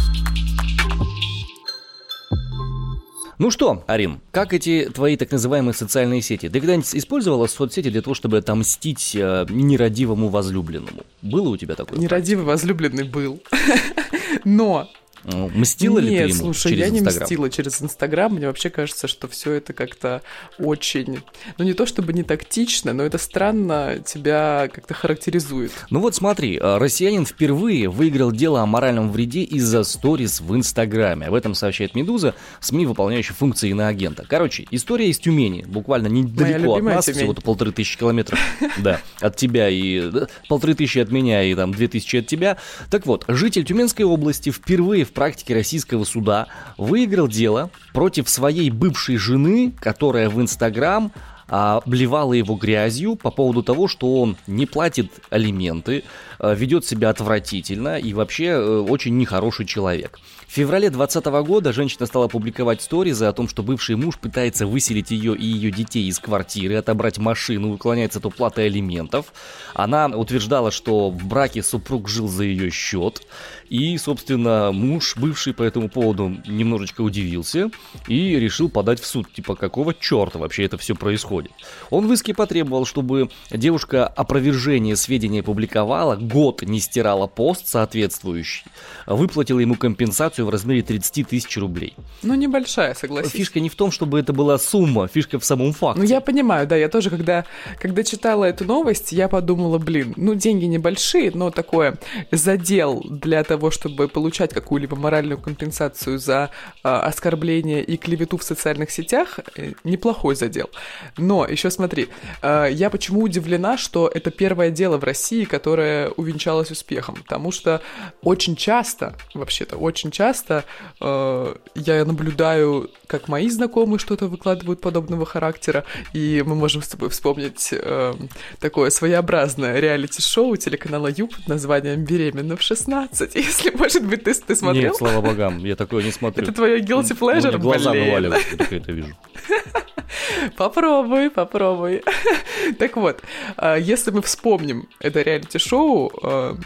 Ну 3.41 3.49
что, 3.49 3.83
Арин, 3.87 4.19
как 4.29 4.53
эти 4.53 4.87
твои 4.93 5.17
так 5.17 5.31
называемые 5.31 5.73
социальные 5.73 6.21
сети? 6.21 6.47
Ты 6.47 6.59
когда-нибудь 6.59 6.93
использовала 6.93 7.47
соцсети 7.47 7.89
для 7.89 8.03
того, 8.03 8.13
чтобы 8.13 8.37
отомстить 8.37 9.15
э, 9.15 9.47
нерадивому 9.49 10.29
возлюбленному? 10.29 11.03
Было 11.23 11.49
у 11.49 11.57
тебя 11.57 11.73
такое? 11.73 11.97
Нерадивый 11.97 12.45
возлюбленный 12.45 13.03
был. 13.03 13.41
Но 14.45 14.91
мстила 15.23 15.99
Нет, 15.99 16.09
ли 16.09 16.17
ты 16.17 16.23
ему 16.23 16.53
слушай, 16.53 16.69
через 16.69 16.79
я 16.79 16.89
не 16.89 16.99
Инстаграм? 16.99 17.23
мстила 17.23 17.49
через 17.49 17.81
Инстаграм. 17.81 18.33
Мне 18.33 18.47
вообще 18.47 18.69
кажется, 18.69 19.07
что 19.07 19.27
все 19.27 19.53
это 19.53 19.73
как-то 19.73 20.21
очень... 20.59 21.21
Ну, 21.57 21.65
не 21.65 21.73
то 21.73 21.85
чтобы 21.85 22.13
не 22.13 22.23
тактично, 22.23 22.93
но 22.93 23.03
это 23.03 23.17
странно 23.17 23.99
тебя 24.05 24.69
как-то 24.73 24.93
характеризует. 24.93 25.71
Ну 25.89 25.99
вот 25.99 26.15
смотри, 26.15 26.57
э, 26.57 26.77
россиянин 26.77 27.25
впервые 27.25 27.89
выиграл 27.89 28.31
дело 28.31 28.61
о 28.61 28.65
моральном 28.65 29.11
вреде 29.11 29.41
из-за 29.41 29.83
сторис 29.83 30.41
в 30.41 30.55
Инстаграме. 30.55 31.27
Об 31.27 31.33
этом 31.33 31.53
сообщает 31.53 31.95
«Медуза», 31.95 32.35
СМИ, 32.59 32.85
выполняющий 32.85 33.33
функции 33.33 33.69
иноагента. 33.69 34.25
Короче, 34.27 34.65
история 34.71 35.09
из 35.09 35.19
Тюмени, 35.19 35.63
буквально 35.67 36.07
недалеко 36.07 36.75
от 36.75 36.83
нас, 36.83 37.05
Тюмень. 37.05 37.17
всего-то 37.19 37.41
полторы 37.41 37.71
тысячи 37.71 37.97
километров, 37.97 38.39
да, 38.77 39.01
от 39.19 39.35
тебя 39.35 39.69
и 39.69 40.09
да, 40.09 40.27
полторы 40.47 40.75
тысячи 40.75 40.99
от 40.99 41.11
меня 41.11 41.43
и 41.43 41.53
там 41.55 41.71
две 41.71 41.87
тысячи 41.87 42.17
от 42.17 42.27
тебя. 42.27 42.57
Так 42.89 43.05
вот, 43.05 43.25
житель 43.27 43.63
Тюменской 43.63 44.05
области 44.05 44.49
впервые 44.51 45.05
в 45.05 45.10
практике 45.11 45.53
российского 45.53 46.03
суда 46.03 46.47
выиграл 46.77 47.27
дело 47.27 47.69
против 47.93 48.29
своей 48.29 48.69
бывшей 48.69 49.17
жены, 49.17 49.73
которая 49.79 50.29
в 50.29 50.41
Инстаграм 50.41 51.11
а, 51.53 51.81
обливала 51.85 52.31
его 52.31 52.55
грязью 52.55 53.17
по 53.17 53.29
поводу 53.29 53.61
того, 53.61 53.89
что 53.89 54.21
он 54.21 54.37
не 54.47 54.65
платит 54.65 55.11
алименты, 55.29 56.05
а, 56.05 56.30
ведет 56.41 56.85
себя 56.85 57.09
отвратительно 57.09 57.99
и 57.99 58.13
вообще 58.13 58.45
э, 58.45 58.79
очень 58.79 59.17
нехороший 59.17 59.65
человек. 59.65 60.19
В 60.47 60.53
феврале 60.53 60.89
2020 60.89 61.47
года 61.47 61.71
женщина 61.71 62.05
стала 62.05 62.27
публиковать 62.27 62.81
сторизы 62.81 63.25
о 63.25 63.31
том, 63.31 63.47
что 63.47 63.63
бывший 63.63 63.95
муж 63.95 64.17
пытается 64.17 64.67
выселить 64.67 65.11
ее 65.11 65.33
и 65.33 65.45
ее 65.45 65.71
детей 65.71 66.09
из 66.09 66.19
квартиры, 66.19 66.75
отобрать 66.75 67.19
машину, 67.19 67.73
уклоняется 67.73 68.19
от 68.19 68.25
уплаты 68.25 68.63
алиментов. 68.63 69.33
Она 69.73 70.07
утверждала, 70.07 70.71
что 70.71 71.09
в 71.09 71.25
браке 71.25 71.63
супруг 71.63 72.09
жил 72.09 72.27
за 72.27 72.43
ее 72.43 72.69
счет. 72.69 73.21
И, 73.69 73.97
собственно, 73.97 74.73
муж 74.73 75.15
бывший 75.15 75.53
по 75.53 75.63
этому 75.63 75.87
поводу 75.87 76.35
немножечко 76.45 76.99
удивился 76.99 77.71
и 78.09 78.37
решил 78.37 78.69
подать 78.69 78.99
в 78.99 79.05
суд. 79.05 79.31
Типа, 79.31 79.55
какого 79.55 79.93
черта 79.93 80.39
вообще 80.39 80.65
это 80.65 80.77
все 80.77 80.95
происходит? 80.95 81.53
Он 81.89 82.07
в 82.07 82.11
иске 82.11 82.33
потребовал, 82.33 82.85
чтобы 82.85 83.29
девушка 83.49 84.05
опровержение 84.05 84.97
сведения 84.97 85.43
публиковала, 85.43 86.17
год 86.31 86.61
не 86.61 86.79
стирала 86.79 87.27
пост 87.27 87.67
соответствующий, 87.67 88.65
выплатила 89.05 89.59
ему 89.59 89.75
компенсацию 89.75 90.45
в 90.45 90.49
размере 90.49 90.81
30 90.81 91.27
тысяч 91.27 91.57
рублей. 91.57 91.95
Ну, 92.23 92.35
небольшая, 92.35 92.93
согласись. 92.93 93.31
Фишка 93.31 93.59
не 93.59 93.69
в 93.69 93.75
том, 93.75 93.91
чтобы 93.91 94.19
это 94.19 94.33
была 94.33 94.57
сумма, 94.57 95.07
фишка 95.07 95.39
в 95.39 95.45
самом 95.45 95.73
факте. 95.73 96.01
Ну, 96.01 96.07
я 96.07 96.21
понимаю, 96.21 96.67
да, 96.67 96.75
я 96.75 96.89
тоже, 96.89 97.09
когда, 97.09 97.45
когда 97.79 98.03
читала 98.03 98.45
эту 98.45 98.65
новость, 98.65 99.11
я 99.11 99.27
подумала, 99.27 99.77
блин, 99.77 100.13
ну, 100.17 100.35
деньги 100.35 100.65
небольшие, 100.65 101.31
но 101.33 101.51
такое 101.51 101.97
задел 102.31 103.03
для 103.09 103.43
того, 103.43 103.71
чтобы 103.71 104.07
получать 104.07 104.53
какую-либо 104.53 104.95
моральную 104.95 105.39
компенсацию 105.39 106.19
за 106.19 106.49
э, 106.83 106.89
оскорбление 106.89 107.83
и 107.83 107.97
клевету 107.97 108.37
в 108.37 108.43
социальных 108.43 108.91
сетях, 108.91 109.39
э, 109.55 109.73
неплохой 109.83 110.35
задел. 110.35 110.69
Но, 111.17 111.45
еще 111.45 111.71
смотри, 111.71 112.09
э, 112.41 112.67
я 112.71 112.89
почему 112.89 113.23
удивлена, 113.23 113.77
что 113.77 114.07
это 114.13 114.31
первое 114.31 114.69
дело 114.69 114.97
в 114.97 115.03
России, 115.03 115.45
которое 115.45 116.09
увенчалось 116.21 116.71
успехом, 116.71 117.15
потому 117.15 117.51
что 117.51 117.81
очень 118.21 118.55
часто, 118.55 119.15
вообще-то, 119.33 119.77
очень 119.77 120.11
часто 120.11 120.63
э, 120.99 121.55
я 121.75 122.05
наблюдаю, 122.05 122.89
как 123.07 123.27
мои 123.27 123.49
знакомые 123.49 123.99
что-то 123.99 124.27
выкладывают 124.27 124.81
подобного 124.81 125.25
характера, 125.25 125.83
и 126.13 126.43
мы 126.45 126.55
можем 126.55 126.81
с 126.81 126.87
тобой 126.87 127.09
вспомнить 127.09 127.69
э, 127.71 128.13
такое 128.59 128.89
своеобразное 128.89 129.79
реалити-шоу 129.79 130.55
телеканала 130.57 131.07
Юб 131.07 131.35
под 131.35 131.47
названием 131.47 132.03
«Беременна 132.05 132.55
в 132.55 132.61
16». 132.61 133.31
Если, 133.35 133.71
может 133.71 134.05
быть, 134.05 134.23
ты, 134.23 134.33
ты 134.33 134.55
смотрел? 134.55 134.91
Нет, 134.91 134.95
слава 134.95 135.21
богам, 135.21 135.59
я 135.65 135.75
такое 135.75 136.03
не 136.03 136.11
смотрю. 136.11 136.43
Это 136.43 136.53
твое 136.53 136.81
guilty 136.81 137.17
pleasure? 137.17 137.57
глаза 137.57 137.91
Блин. 137.91 138.05
вываливаются, 138.05 138.57
только 138.57 138.75
это 138.75 138.91
вижу. 138.91 139.15
Попробуй, 140.57 141.29
попробуй. 141.29 142.03
Так 142.79 142.97
вот, 142.97 143.21
а, 143.57 143.75
если 143.75 144.11
мы 144.11 144.21
вспомним 144.21 144.87
это 144.99 145.21
реалити-шоу, 145.21 146.11
а, 146.23 146.57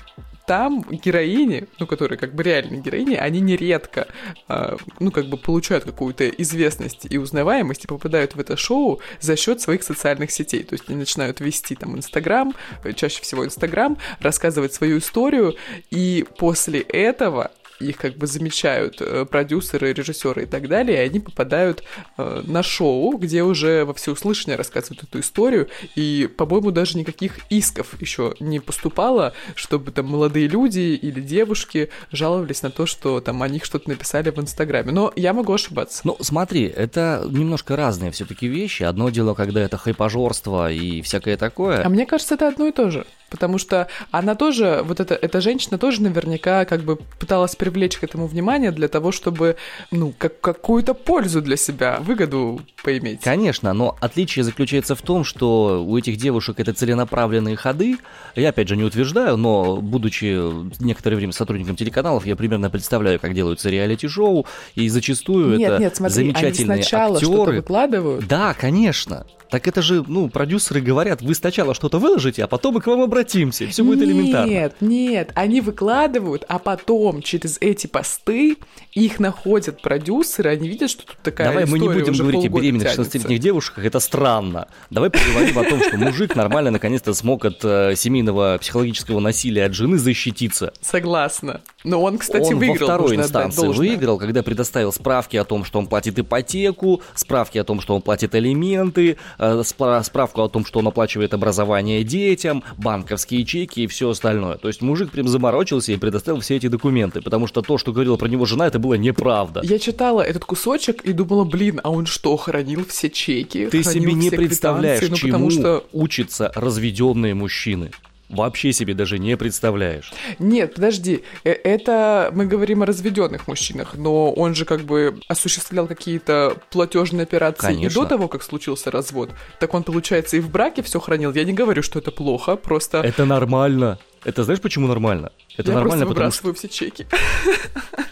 там 0.46 0.82
героини, 0.90 1.68
ну, 1.80 1.88
которые 1.88 2.18
как 2.18 2.34
бы 2.34 2.44
реальные 2.44 2.82
героини, 2.82 3.16
они 3.16 3.40
нередко, 3.42 4.08
а, 4.48 4.78
ну, 5.00 5.12
как 5.12 5.26
бы 5.26 5.38
получают 5.38 5.86
какую-то 5.86 6.30
известность 6.30 7.08
и 7.10 7.18
узнаваемость 7.18 7.86
и 7.86 7.88
попадают 7.88 8.36
в 8.36 8.40
это 8.40 8.56
шоу 8.56 9.02
за 9.20 9.36
счет 9.36 9.62
своих 9.62 9.84
социальных 9.84 10.32
сетей. 10.32 10.64
То 10.64 10.74
есть 10.74 10.88
они 10.88 10.98
начинают 10.98 11.40
вести 11.40 11.76
там 11.76 11.96
Инстаграм, 11.96 12.54
э, 12.84 12.94
чаще 12.94 13.22
всего 13.22 13.46
Инстаграм, 13.46 13.98
рассказывать 14.20 14.74
свою 14.74 15.00
историю, 15.00 15.56
и 15.90 16.26
после 16.38 16.82
этого 16.82 17.52
их 17.80 17.98
как 17.98 18.18
бы 18.18 18.28
замечают 18.28 18.98
э, 19.00 19.26
продюсеры, 19.26 19.94
режиссеры 19.94 20.44
и 20.44 20.46
так 20.46 20.68
далее, 20.68 20.98
и 20.98 21.08
они 21.08 21.20
попадают 21.20 21.84
э, 22.18 22.44
на 22.46 22.64
шоу, 22.64 23.18
где 23.18 23.44
уже 23.44 23.86
во 23.86 23.94
всеуслышание 23.94 24.58
рассказывают 24.58 25.04
эту 25.04 25.20
историю, 25.20 25.70
и, 25.96 26.30
по-моему, 26.38 26.72
даже 26.72 26.98
никаких 26.98 27.40
исков 27.50 28.00
еще 28.02 28.34
не 28.40 28.60
поступало, 28.60 29.34
чтобы 29.56 29.92
там 29.92 30.08
молодые 30.08 30.48
люди 30.48 30.80
или 30.80 31.20
девушки 31.22 31.90
жаловались 32.12 32.62
на 32.62 32.72
то, 32.72 32.86
что 32.86 33.20
там 33.20 33.42
о 33.42 33.48
них 33.48 33.66
что-то 33.66 33.90
написали 33.90 34.30
в 34.30 34.40
Инстаграме. 34.40 34.92
Но 34.92 35.12
я 35.16 35.34
могу 35.34 35.54
ошибаться. 35.54 36.02
Ну, 36.04 36.18
смотри, 36.22 36.66
это 36.66 37.26
немножко 37.30 37.76
разные 37.76 38.12
все-таки 38.12 38.48
вещи. 38.48 38.84
Одно 38.84 39.10
дело, 39.10 39.34
когда 39.34 39.62
это 39.62 39.78
хайпажорство 39.78 40.72
и 40.72 41.02
всякое 41.02 41.38
такое. 41.38 41.84
А 41.84 41.90
мне 41.90 42.06
кажется, 42.06 42.36
это 42.36 42.48
одно 42.48 42.68
и 42.68 42.72
то 42.72 42.90
же. 42.90 43.06
Потому 43.30 43.58
что 43.58 43.88
она 44.12 44.36
тоже, 44.36 44.82
вот 44.86 45.00
эта, 45.00 45.16
эта 45.16 45.42
женщина 45.42 45.78
тоже 45.78 46.02
наверняка 46.02 46.64
как 46.66 46.82
бы 46.82 46.96
пыталась 46.96 47.56
привлечь 47.66 47.98
к 47.98 48.04
этому 48.04 48.28
внимание 48.28 48.72
для 48.72 48.88
того, 48.88 49.12
чтобы, 49.12 49.56
ну, 49.90 50.14
как, 50.16 50.40
какую-то 50.40 50.94
пользу 50.94 51.42
для 51.42 51.58
себя, 51.58 51.98
выгоду 52.00 52.62
поиметь. 52.84 53.22
Конечно, 53.22 53.74
но 53.74 53.98
отличие 54.02 54.44
заключается 54.44 54.94
в 54.94 55.02
том, 55.02 55.24
что 55.24 55.84
у 55.84 55.98
этих 55.98 56.18
девушек 56.18 56.60
это 56.60 56.74
целенаправленные 56.74 57.56
ходы. 57.56 57.98
Я 58.36 58.50
опять 58.50 58.68
же 58.68 58.78
не 58.78 58.84
утверждаю, 58.84 59.36
но 59.36 59.78
будучи 59.78 60.40
некоторое 60.80 61.16
время 61.16 61.32
сотрудником 61.32 61.76
телеканалов, 61.76 62.28
я 62.28 62.36
примерно 62.36 62.70
представляю, 62.70 63.20
как 63.20 63.34
делаются 63.34 63.70
реалити-шоу, 63.72 64.46
и 64.76 64.88
зачастую 64.88 65.58
Нет, 65.58 65.72
это 65.72 65.82
нет, 65.82 65.96
смотри, 65.96 66.16
замечательные 66.16 66.74
они 66.76 66.84
сначала 66.84 67.18
что-то 67.18 67.42
актеры. 67.42 67.58
выкладывают. 67.58 68.28
Да, 68.28 68.54
конечно. 68.54 69.26
Так 69.50 69.68
это 69.68 69.82
же, 69.82 70.04
ну, 70.08 70.30
продюсеры 70.30 70.82
говорят, 70.82 71.22
вы 71.22 71.36
сначала 71.36 71.74
что-то 71.74 72.00
выложите, 72.00 72.44
а 72.44 72.48
потом 72.48 72.76
мы 72.76 72.82
к 72.82 72.88
вам 72.88 73.02
обратимся. 73.02 73.68
Все 73.68 73.84
будет 73.84 74.02
элементарно. 74.02 74.50
Нет, 74.50 74.76
нет, 74.82 75.32
они 75.36 75.62
выкладывают, 75.62 76.46
а 76.48 76.60
потом 76.60 77.22
через 77.22 77.58
эти 77.62 77.88
посты 77.88 78.58
их 78.94 79.20
находят 79.20 79.82
продюсеры, 79.82 80.50
они 80.50 80.68
видят, 80.68 80.90
что 80.90 81.06
тут 81.06 81.18
такая 81.22 81.50
Давай 81.50 81.66
мы 81.66 81.80
не 81.80 81.88
будем 81.88 82.14
говорить 82.14 82.46
о 82.46 82.50
беременных 82.50 82.94
тянется. 82.94 83.18
16-летних 83.18 83.40
девушках, 83.40 83.86
это 83.86 84.00
странно. 84.00 84.68
Давай 84.90 85.10
поговорим 85.10 85.60
о 85.60 85.64
том, 85.64 85.82
что 85.82 85.98
мужик 85.98 86.36
нормально 86.36 86.72
наконец-то 86.72 87.14
смог 87.14 87.46
от 87.46 87.64
э, 87.64 87.94
семейного 87.96 88.58
психологического 88.60 89.20
насилия 89.20 89.66
от 89.66 89.74
жены 89.74 89.98
защититься. 89.98 90.74
Согласна. 90.82 91.62
Но 91.86 92.02
он, 92.02 92.18
кстати, 92.18 92.52
он 92.52 92.60
выиграл. 92.60 92.88
во 92.88 92.96
второй 92.96 93.16
инстанции 93.16 93.68
выиграл, 93.68 94.18
когда 94.18 94.44
предоставил 94.44 94.92
справки 94.92 95.38
о 95.38 95.44
том, 95.44 95.64
что 95.64 95.80
он 95.80 95.88
платит 95.88 96.18
ипотеку, 96.20 97.02
справки 97.14 97.58
о 97.58 97.64
том, 97.64 97.80
что 97.80 97.96
он 97.96 98.02
платит 98.02 98.36
алименты, 98.36 99.18
э, 99.38 99.62
спра- 99.64 100.04
справку 100.04 100.42
о 100.42 100.50
том, 100.50 100.66
что 100.66 100.80
он 100.80 100.88
оплачивает 100.88 101.34
образование 101.34 102.04
детям, 102.04 102.64
банковские 102.78 103.46
чеки 103.46 103.82
и 103.82 103.88
все 103.88 104.10
остальное. 104.10 104.58
То 104.58 104.68
есть 104.68 104.82
мужик 104.82 105.12
прям 105.12 105.28
заморочился 105.28 105.92
и 105.92 105.98
предоставил 105.98 106.40
все 106.42 106.56
эти 106.56 106.68
документы, 106.68 107.22
потому 107.22 107.48
что 107.48 107.62
то, 107.62 107.78
что 107.78 107.92
говорила 107.92 108.18
про 108.18 108.28
него 108.28 108.46
жена, 108.46 108.68
это 108.68 108.80
было 108.80 108.96
неправда. 108.96 109.62
Я 109.64 109.80
читала 109.80 110.22
этот 110.22 110.44
кусочек 110.46 111.02
и 111.04 111.14
думала, 111.14 111.44
блин, 111.44 111.80
а 111.84 111.92
он 111.92 112.06
что, 112.06 112.36
хранил 112.38 112.86
все 112.86 113.10
чеки? 113.10 113.68
Ты 113.68 113.84
себе 113.84 114.14
не 114.14 114.32
представляешь? 114.32 115.08
Ну, 115.08 115.16
чему 115.16 115.52
что... 115.52 115.86
учатся 115.94 116.52
разведенные 116.56 117.36
мужчины. 117.36 117.92
Вообще 118.30 118.74
себе 118.74 118.94
даже 118.94 119.20
не 119.20 119.38
представляешь. 119.38 120.12
Нет, 120.40 120.76
подожди, 120.76 121.24
э, 121.44 121.52
это 121.52 122.32
мы 122.34 122.46
говорим 122.46 122.82
о 122.82 122.86
разведенных 122.86 123.48
мужчинах, 123.48 123.96
но 123.96 124.32
он 124.32 124.56
же 124.56 124.66
как 124.66 124.82
бы 124.82 125.20
осуществлял 125.28 125.88
какие-то 125.88 126.58
платежные 126.72 127.24
операции 127.24 127.72
и 127.72 127.76
Конечно. 127.76 128.02
до 128.02 128.08
того, 128.08 128.28
как 128.28 128.42
случился 128.44 128.90
развод. 128.90 129.32
Так 129.60 129.74
он, 129.74 129.84
получается, 129.84 130.38
и 130.38 130.40
в 130.40 130.50
браке 130.50 130.82
все 130.82 131.00
хранил. 131.00 131.34
Я 131.34 131.44
не 131.44 131.54
говорю, 131.54 131.84
что 131.84 132.00
это 132.00 132.12
плохо, 132.12 132.56
просто 132.56 133.00
Это 133.00 133.26
нормально. 133.26 134.00
Это 134.24 134.44
знаешь, 134.44 134.60
почему 134.60 134.88
нормально? 134.88 135.32
Это 135.56 135.72
я 135.72 135.78
нормально, 135.78 136.06
просто 136.06 136.16
потому 136.16 136.32
что 136.32 136.54
все 136.54 136.68
чеки. 136.68 137.06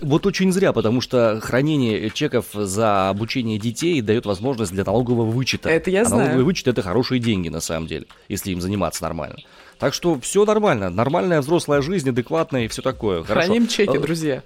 Вот 0.01 0.25
очень 0.25 0.51
зря, 0.51 0.73
потому 0.73 0.99
что 0.99 1.39
хранение 1.41 2.09
чеков 2.09 2.47
за 2.53 3.07
обучение 3.07 3.57
детей 3.57 4.01
дает 4.01 4.25
возможность 4.25 4.73
для 4.73 4.83
налогового 4.83 5.31
вычета. 5.31 5.69
Это 5.69 5.89
я 5.91 6.01
а 6.01 6.05
знаю. 6.05 6.23
налоговый 6.23 6.43
вычет 6.43 6.67
это 6.67 6.81
хорошие 6.81 7.19
деньги 7.19 7.47
на 7.47 7.61
самом 7.61 7.87
деле, 7.87 8.05
если 8.27 8.51
им 8.51 8.59
заниматься 8.59 9.01
нормально. 9.03 9.37
Так 9.79 9.93
что 9.93 10.19
все 10.19 10.45
нормально. 10.45 10.89
Нормальная 10.89 11.41
взрослая 11.41 11.81
жизнь, 11.81 12.09
адекватная 12.09 12.65
и 12.65 12.67
все 12.67 12.81
такое. 12.81 13.23
Храним 13.23 13.63
Хорошо. 13.63 13.75
чеки, 13.75 13.97
Э, 13.97 13.99
друзья. 13.99 14.43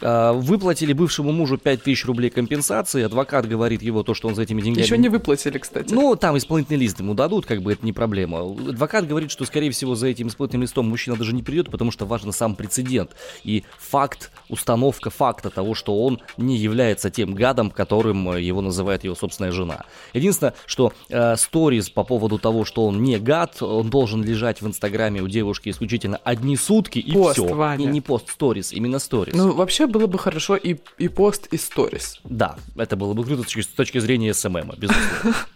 э, 0.00 0.32
Выплатили 0.32 0.92
бывшему 0.92 1.32
мужу 1.32 1.58
5000 1.58 2.04
рублей 2.06 2.30
компенсации. 2.30 3.02
Адвокат 3.02 3.46
говорит 3.46 3.82
его 3.82 4.02
то, 4.02 4.14
что 4.14 4.28
он 4.28 4.34
за 4.34 4.42
этими 4.42 4.62
деньгами... 4.62 4.82
Еще 4.84 4.96
не 4.96 5.08
выплатили, 5.08 5.58
кстати. 5.58 5.92
Ну, 5.92 6.16
там 6.16 6.38
исполнительный 6.38 6.78
лист 6.78 7.00
ему 7.00 7.14
дадут, 7.14 7.44
как 7.44 7.60
бы 7.62 7.72
это 7.72 7.84
не 7.84 7.92
проблема. 7.92 8.40
Адвокат 8.40 9.06
говорит, 9.06 9.30
что, 9.30 9.44
скорее 9.44 9.70
всего, 9.72 9.94
за 9.94 10.06
этим 10.06 10.28
исполнительным 10.28 10.62
листом 10.62 10.88
мужчина 10.88 11.16
даже 11.16 11.34
не 11.34 11.42
придет, 11.42 11.70
потому 11.70 11.90
что 11.90 12.06
важен 12.06 12.32
сам 12.32 12.54
прецедент 12.54 13.10
и 13.44 13.64
факт, 13.78 14.30
установка 14.48 15.10
факта 15.10 15.50
того, 15.50 15.74
что 15.74 16.02
он 16.02 16.20
не 16.36 16.56
является 16.56 17.10
тем 17.10 17.34
гадом, 17.34 17.70
которым 17.70 18.30
э, 18.30 18.40
его 18.40 18.60
называет 18.62 19.04
его 19.04 19.14
собственная 19.14 19.50
жена. 19.52 19.84
Единственное, 20.14 20.54
что 20.66 20.92
э, 21.08 21.36
сторис 21.36 21.90
по 21.90 22.04
поводу 22.04 22.38
того, 22.38 22.64
что 22.64 22.86
он 22.86 23.02
не 23.02 23.18
гад, 23.18 23.60
он 23.62 23.90
должен 23.90 24.22
лежать 24.22 24.62
в 24.62 24.67
инстаграме 24.68 25.20
у 25.20 25.28
девушки 25.28 25.68
исключительно 25.68 26.18
одни 26.18 26.56
сутки 26.56 26.98
и 26.98 27.12
Пост, 27.12 27.34
все. 27.34 27.46
Ваня. 27.46 27.84
Не, 27.84 27.86
не 27.86 28.00
пост, 28.00 28.30
сторис, 28.30 28.72
именно 28.72 28.98
сторис. 28.98 29.34
Ну, 29.34 29.52
вообще 29.52 29.86
было 29.86 30.06
бы 30.06 30.18
хорошо 30.18 30.56
и, 30.56 30.76
и 30.98 31.08
пост, 31.08 31.48
и 31.50 31.56
сторис. 31.56 32.20
Да, 32.24 32.56
это 32.76 32.96
было 32.96 33.12
бы 33.14 33.24
круто 33.24 33.42
с 33.42 33.46
точки, 33.46 33.60
с 33.62 33.66
точки 33.66 33.98
зрения 33.98 34.32
СММа, 34.32 34.74
безусловно. 34.76 35.34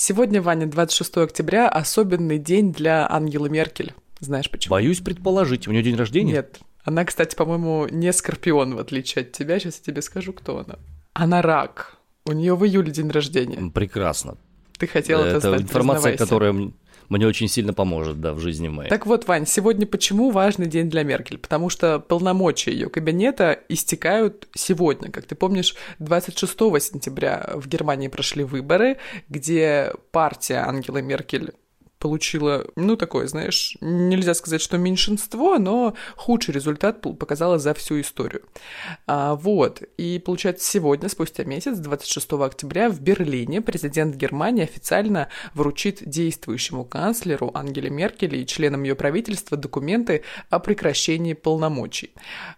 Сегодня, 0.00 0.40
Ваня, 0.40 0.66
26 0.66 1.16
октября, 1.16 1.68
особенный 1.68 2.38
день 2.38 2.72
для 2.72 3.10
Ангелы 3.10 3.50
Меркель. 3.50 3.94
Знаешь 4.20 4.48
почему? 4.50 4.70
Боюсь 4.70 5.00
предположить, 5.00 5.66
у 5.66 5.72
нее 5.72 5.82
день 5.82 5.96
рождения? 5.96 6.32
Нет. 6.34 6.60
Она, 6.84 7.04
кстати, 7.04 7.34
по-моему, 7.34 7.86
не 7.90 8.12
скорпион, 8.12 8.76
в 8.76 8.78
отличие 8.78 9.22
от 9.22 9.32
тебя. 9.32 9.58
Сейчас 9.58 9.78
я 9.78 9.92
тебе 9.92 10.00
скажу, 10.00 10.32
кто 10.32 10.58
она. 10.58 10.78
Она 11.12 11.42
рак. 11.42 11.96
У 12.24 12.32
нее 12.32 12.54
в 12.54 12.64
июле 12.64 12.92
день 12.92 13.10
рождения. 13.10 13.70
Прекрасно. 13.70 14.38
Ты 14.78 14.86
хотел 14.86 15.20
это, 15.20 15.38
это 15.38 15.48
знать, 15.48 15.62
информация, 15.62 16.16
которая 16.16 16.70
мне 17.08 17.26
очень 17.26 17.48
сильно 17.48 17.72
поможет, 17.72 18.20
да, 18.20 18.32
в 18.32 18.40
жизни 18.40 18.68
моей. 18.68 18.90
Так 18.90 19.06
вот, 19.06 19.26
Вань, 19.26 19.46
сегодня 19.46 19.86
почему 19.86 20.30
важный 20.30 20.66
день 20.66 20.90
для 20.90 21.02
Меркель? 21.02 21.38
Потому 21.38 21.70
что 21.70 22.00
полномочия 22.00 22.72
ее 22.72 22.90
кабинета 22.90 23.58
истекают 23.68 24.48
сегодня. 24.54 25.10
Как 25.10 25.24
ты 25.24 25.34
помнишь, 25.34 25.74
26 25.98 26.52
сентября 26.82 27.50
в 27.54 27.66
Германии 27.66 28.08
прошли 28.08 28.44
выборы, 28.44 28.98
где 29.28 29.92
партия 30.12 30.66
Ангелы 30.66 31.02
Меркель 31.02 31.52
получила, 31.98 32.66
ну, 32.76 32.96
такое, 32.96 33.26
знаешь, 33.26 33.76
нельзя 33.80 34.34
сказать, 34.34 34.60
что 34.60 34.78
меньшинство, 34.78 35.58
но 35.58 35.94
худший 36.16 36.54
результат 36.54 37.00
показала 37.00 37.58
за 37.58 37.74
всю 37.74 38.00
историю. 38.00 38.42
А, 39.06 39.34
вот, 39.34 39.82
и 39.96 40.18
получается, 40.18 40.68
сегодня, 40.68 41.08
спустя 41.08 41.44
месяц, 41.44 41.78
26 41.78 42.32
октября, 42.32 42.88
в 42.90 43.00
Берлине 43.00 43.60
президент 43.60 44.14
Германии 44.16 44.64
официально 44.64 45.28
вручит 45.54 46.08
действующему 46.08 46.84
канцлеру 46.84 47.50
Ангеле 47.54 47.90
Меркель 47.90 48.36
и 48.36 48.46
членам 48.46 48.84
ее 48.84 48.94
правительства 48.94 49.56
документы 49.56 50.22
о 50.50 50.58
прекращении 50.58 51.32
полномочий. 51.32 52.12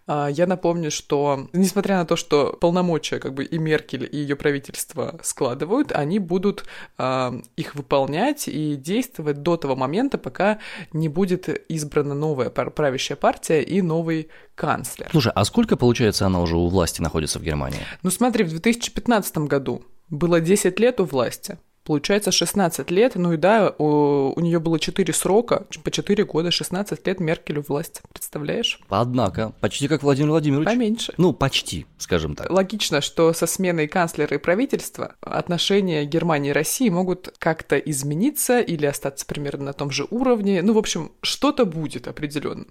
А, 0.06 0.28
я 0.28 0.46
напомню, 0.46 0.90
что, 0.90 1.48
несмотря 1.52 1.96
на 1.96 2.06
то, 2.06 2.16
что 2.16 2.56
полномочия 2.60 3.18
как 3.18 3.34
бы 3.34 3.44
и 3.44 3.58
Меркель, 3.58 4.08
и 4.10 4.16
ее 4.18 4.36
правительство 4.36 5.18
складывают, 5.22 5.92
они 5.92 6.18
будут 6.18 6.64
а, 6.98 7.34
их 7.56 7.74
выполнять 7.74 8.48
и 8.48 8.76
действовать 8.76 9.29
до 9.34 9.56
того 9.56 9.76
момента, 9.76 10.18
пока 10.18 10.58
не 10.92 11.08
будет 11.08 11.48
избрана 11.70 12.14
новая 12.14 12.50
правящая 12.50 13.16
партия 13.16 13.62
и 13.62 13.82
новый 13.82 14.28
канцлер. 14.54 15.08
Слушай, 15.10 15.32
а 15.34 15.44
сколько, 15.44 15.76
получается, 15.76 16.26
она 16.26 16.40
уже 16.40 16.56
у 16.56 16.68
власти 16.68 17.02
находится 17.02 17.38
в 17.38 17.42
Германии? 17.42 17.80
Ну 18.02 18.10
смотри, 18.10 18.44
в 18.44 18.50
2015 18.50 19.38
году 19.38 19.82
было 20.08 20.40
10 20.40 20.80
лет 20.80 21.00
у 21.00 21.04
власти. 21.04 21.58
Получается 21.90 22.30
16 22.30 22.88
лет, 22.92 23.16
ну 23.16 23.32
и 23.32 23.36
да, 23.36 23.74
у, 23.76 24.32
у 24.36 24.40
нее 24.40 24.60
было 24.60 24.78
4 24.78 25.12
срока, 25.12 25.66
по 25.82 25.90
4 25.90 26.24
года, 26.24 26.52
16 26.52 27.04
лет 27.04 27.18
Меркель 27.18 27.58
у 27.58 27.62
власти, 27.62 28.00
представляешь? 28.12 28.78
Однако, 28.88 29.54
почти 29.58 29.88
как 29.88 30.04
Владимир 30.04 30.30
Владимирович. 30.30 30.68
Поменьше. 30.68 31.12
Ну, 31.16 31.32
почти, 31.32 31.86
скажем 31.98 32.36
так. 32.36 32.48
Логично, 32.48 33.00
что 33.00 33.32
со 33.32 33.48
сменой 33.48 33.88
канцлера 33.88 34.36
и 34.36 34.38
правительства 34.38 35.16
отношения 35.20 36.04
Германии 36.04 36.50
и 36.50 36.52
России 36.52 36.88
могут 36.90 37.34
как-то 37.38 37.76
измениться 37.76 38.60
или 38.60 38.86
остаться 38.86 39.26
примерно 39.26 39.64
на 39.64 39.72
том 39.72 39.90
же 39.90 40.06
уровне. 40.10 40.62
Ну, 40.62 40.74
в 40.74 40.78
общем, 40.78 41.10
что-то 41.22 41.64
будет 41.64 42.06
определенно. 42.06 42.66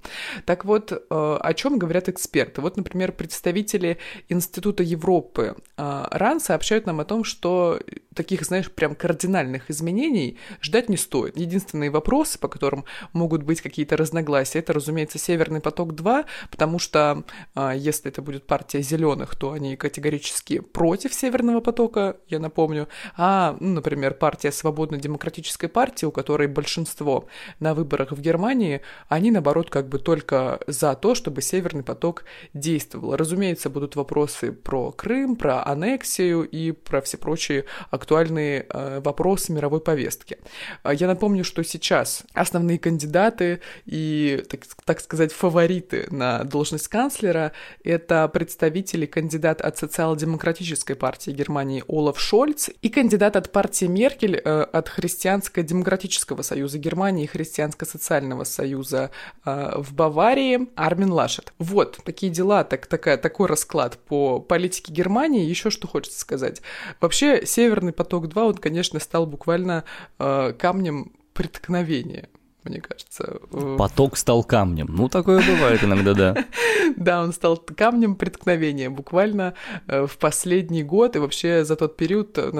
Так 0.45 0.63
вот, 0.63 0.93
э, 0.93 0.97
о 1.09 1.53
чем 1.55 1.77
говорят 1.77 2.07
эксперты? 2.07 2.61
Вот, 2.61 2.77
например, 2.77 3.11
представители 3.11 3.97
Института 4.29 4.81
Европы 4.81 5.57
э, 5.75 6.05
РАН 6.09 6.39
сообщают 6.39 6.85
нам 6.85 7.01
о 7.01 7.03
том, 7.05 7.25
что 7.25 7.81
таких, 8.13 8.43
знаешь, 8.43 8.69
прям 8.71 8.95
кардинальных 9.09 9.71
изменений 9.71 10.37
ждать 10.61 10.87
не 10.87 10.95
стоит. 10.95 11.35
Единственные 11.35 11.89
вопросы, 11.89 12.37
по 12.37 12.47
которым 12.47 12.85
могут 13.11 13.41
быть 13.41 13.59
какие-то 13.59 13.97
разногласия, 13.97 14.59
это, 14.59 14.71
разумеется, 14.71 15.17
Северный 15.17 15.61
поток-2, 15.61 16.25
потому 16.51 16.77
что 16.77 17.23
а, 17.55 17.73
если 17.73 18.11
это 18.11 18.21
будет 18.21 18.45
партия 18.45 18.83
зеленых, 18.83 19.35
то 19.35 19.53
они 19.53 19.75
категорически 19.77 20.59
против 20.59 21.15
Северного 21.15 21.59
потока, 21.59 22.17
я 22.27 22.37
напомню. 22.37 22.87
А, 23.17 23.57
ну, 23.59 23.73
например, 23.73 24.13
партия 24.13 24.51
Свободно-демократической 24.51 25.67
партии, 25.67 26.05
у 26.05 26.11
которой 26.11 26.47
большинство 26.47 27.25
на 27.59 27.73
выборах 27.73 28.11
в 28.11 28.21
Германии, 28.21 28.81
они, 29.07 29.31
наоборот, 29.31 29.71
как 29.71 29.89
бы 29.89 29.97
только 29.97 30.59
за 30.67 30.93
то, 30.93 31.15
чтобы 31.15 31.41
Северный 31.41 31.83
поток 31.83 32.25
действовал. 32.53 33.15
Разумеется, 33.15 33.71
будут 33.71 33.95
вопросы 33.95 34.51
про 34.51 34.91
Крым, 34.91 35.35
про 35.35 35.65
аннексию 35.65 36.47
и 36.47 36.73
про 36.73 37.01
все 37.01 37.17
прочие 37.17 37.65
актуальные 37.89 38.67
э, 38.69 38.88
вопросы 38.99 39.51
мировой 39.51 39.81
повестки. 39.81 40.37
А 40.83 40.93
Я 40.93 41.07
напомню, 41.07 41.43
что 41.43 41.63
сейчас 41.63 42.23
основные 42.33 42.79
кандидаты 42.79 43.61
и, 43.85 44.43
так, 44.49 44.61
так 44.85 44.99
сказать, 44.99 45.31
фавориты 45.31 46.07
на 46.11 46.43
должность 46.43 46.87
канцлера— 46.87 47.51
это 47.83 48.27
представители 48.27 49.05
кандидат 49.05 49.61
от 49.61 49.77
социал-демократической 49.77 50.95
партии 50.95 51.31
Германии 51.31 51.83
Олаф 51.87 52.19
Шольц 52.19 52.69
и 52.81 52.89
кандидат 52.89 53.35
от 53.35 53.51
партии 53.51 53.85
Меркель 53.85 54.35
э, 54.35 54.61
от 54.61 54.89
Христианско-демократического 54.89 56.41
союза 56.41 56.77
Германии 56.77 57.23
и 57.23 57.27
Христианско-социального 57.27 58.43
союза 58.43 59.11
э, 59.45 59.73
в 59.77 59.93
Баварии 59.93 60.69
Армин 60.75 61.11
Лашет. 61.11 61.53
Вот, 61.59 61.99
такие 62.03 62.31
дела, 62.31 62.63
так, 62.63 62.87
такая, 62.87 63.17
такой 63.17 63.47
расклад 63.47 63.97
по 63.97 64.39
политике 64.39 64.91
Германии. 64.91 65.45
Еще 65.45 65.69
что 65.69 65.87
хочется 65.87 66.19
сказать. 66.19 66.61
Вообще, 66.99 67.45
Северный 67.45 67.93
поток-2, 67.93 68.41
он, 68.41 68.55
конечно, 68.55 68.78
стал 68.99 69.25
буквально 69.25 69.83
э, 70.17 70.53
камнем 70.53 71.13
преткновения 71.33 72.29
мне 72.69 72.81
кажется. 72.81 73.39
Э, 73.51 73.75
Поток 73.77 74.17
стал 74.17 74.43
камнем. 74.43 74.87
Ну, 74.89 75.09
такое 75.09 75.43
бывает 75.45 75.83
иногда, 75.83 76.13
да. 76.13 76.45
Да, 76.95 77.21
он 77.21 77.33
стал 77.33 77.57
камнем 77.57 78.15
преткновения 78.15 78.89
буквально 78.89 79.53
э, 79.87 80.07
в 80.07 80.17
последний 80.17 80.83
год 80.83 81.15
и 81.15 81.19
вообще 81.19 81.63
за 81.63 81.75
тот 81.75 81.97
период, 81.97 82.37
э, 82.37 82.51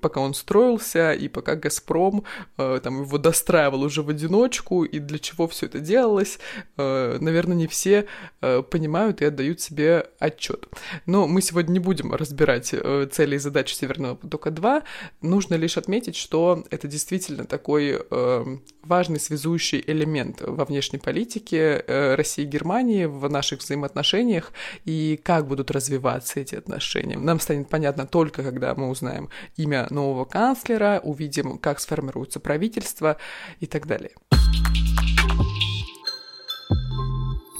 пока 0.00 0.20
он 0.20 0.34
строился 0.34 1.12
и 1.12 1.28
пока 1.28 1.54
«Газпром» 1.54 2.24
там 2.56 3.02
его 3.02 3.18
достраивал 3.18 3.82
уже 3.82 4.02
в 4.02 4.08
одиночку 4.08 4.84
и 4.84 4.98
для 4.98 5.18
чего 5.18 5.48
все 5.48 5.66
это 5.66 5.80
делалось, 5.80 6.38
наверное, 6.76 7.56
не 7.56 7.66
все 7.66 8.06
понимают 8.40 9.22
и 9.22 9.26
отдают 9.26 9.60
себе 9.60 10.06
отчет. 10.18 10.68
Но 11.06 11.26
мы 11.26 11.40
сегодня 11.42 11.72
не 11.72 11.78
будем 11.78 12.12
разбирать 12.14 12.74
цели 13.12 13.36
и 13.36 13.38
задачи 13.38 13.74
Северного 13.74 14.16
потока-2. 14.16 14.82
Нужно 15.22 15.54
лишь 15.54 15.76
отметить, 15.76 16.16
что 16.16 16.64
это 16.70 16.88
действительно 16.88 17.44
такой 17.44 18.00
важный 18.82 19.20
связующий 19.20 19.53
элемент 19.56 20.40
во 20.40 20.64
внешней 20.64 20.98
политике 20.98 21.84
э, 21.86 22.14
России 22.14 22.42
и 22.44 22.46
Германии 22.46 23.04
в 23.04 23.28
наших 23.28 23.60
взаимоотношениях 23.60 24.52
и 24.84 25.20
как 25.22 25.46
будут 25.46 25.70
развиваться 25.70 26.40
эти 26.40 26.54
отношения. 26.54 27.18
Нам 27.18 27.40
станет 27.40 27.68
понятно 27.68 28.06
только, 28.06 28.42
когда 28.42 28.74
мы 28.74 28.88
узнаем 28.88 29.28
имя 29.56 29.86
нового 29.90 30.24
канцлера, 30.24 31.00
увидим, 31.02 31.58
как 31.58 31.80
сформируется 31.80 32.40
правительство 32.40 33.16
и 33.60 33.66
так 33.66 33.86
далее. 33.86 34.12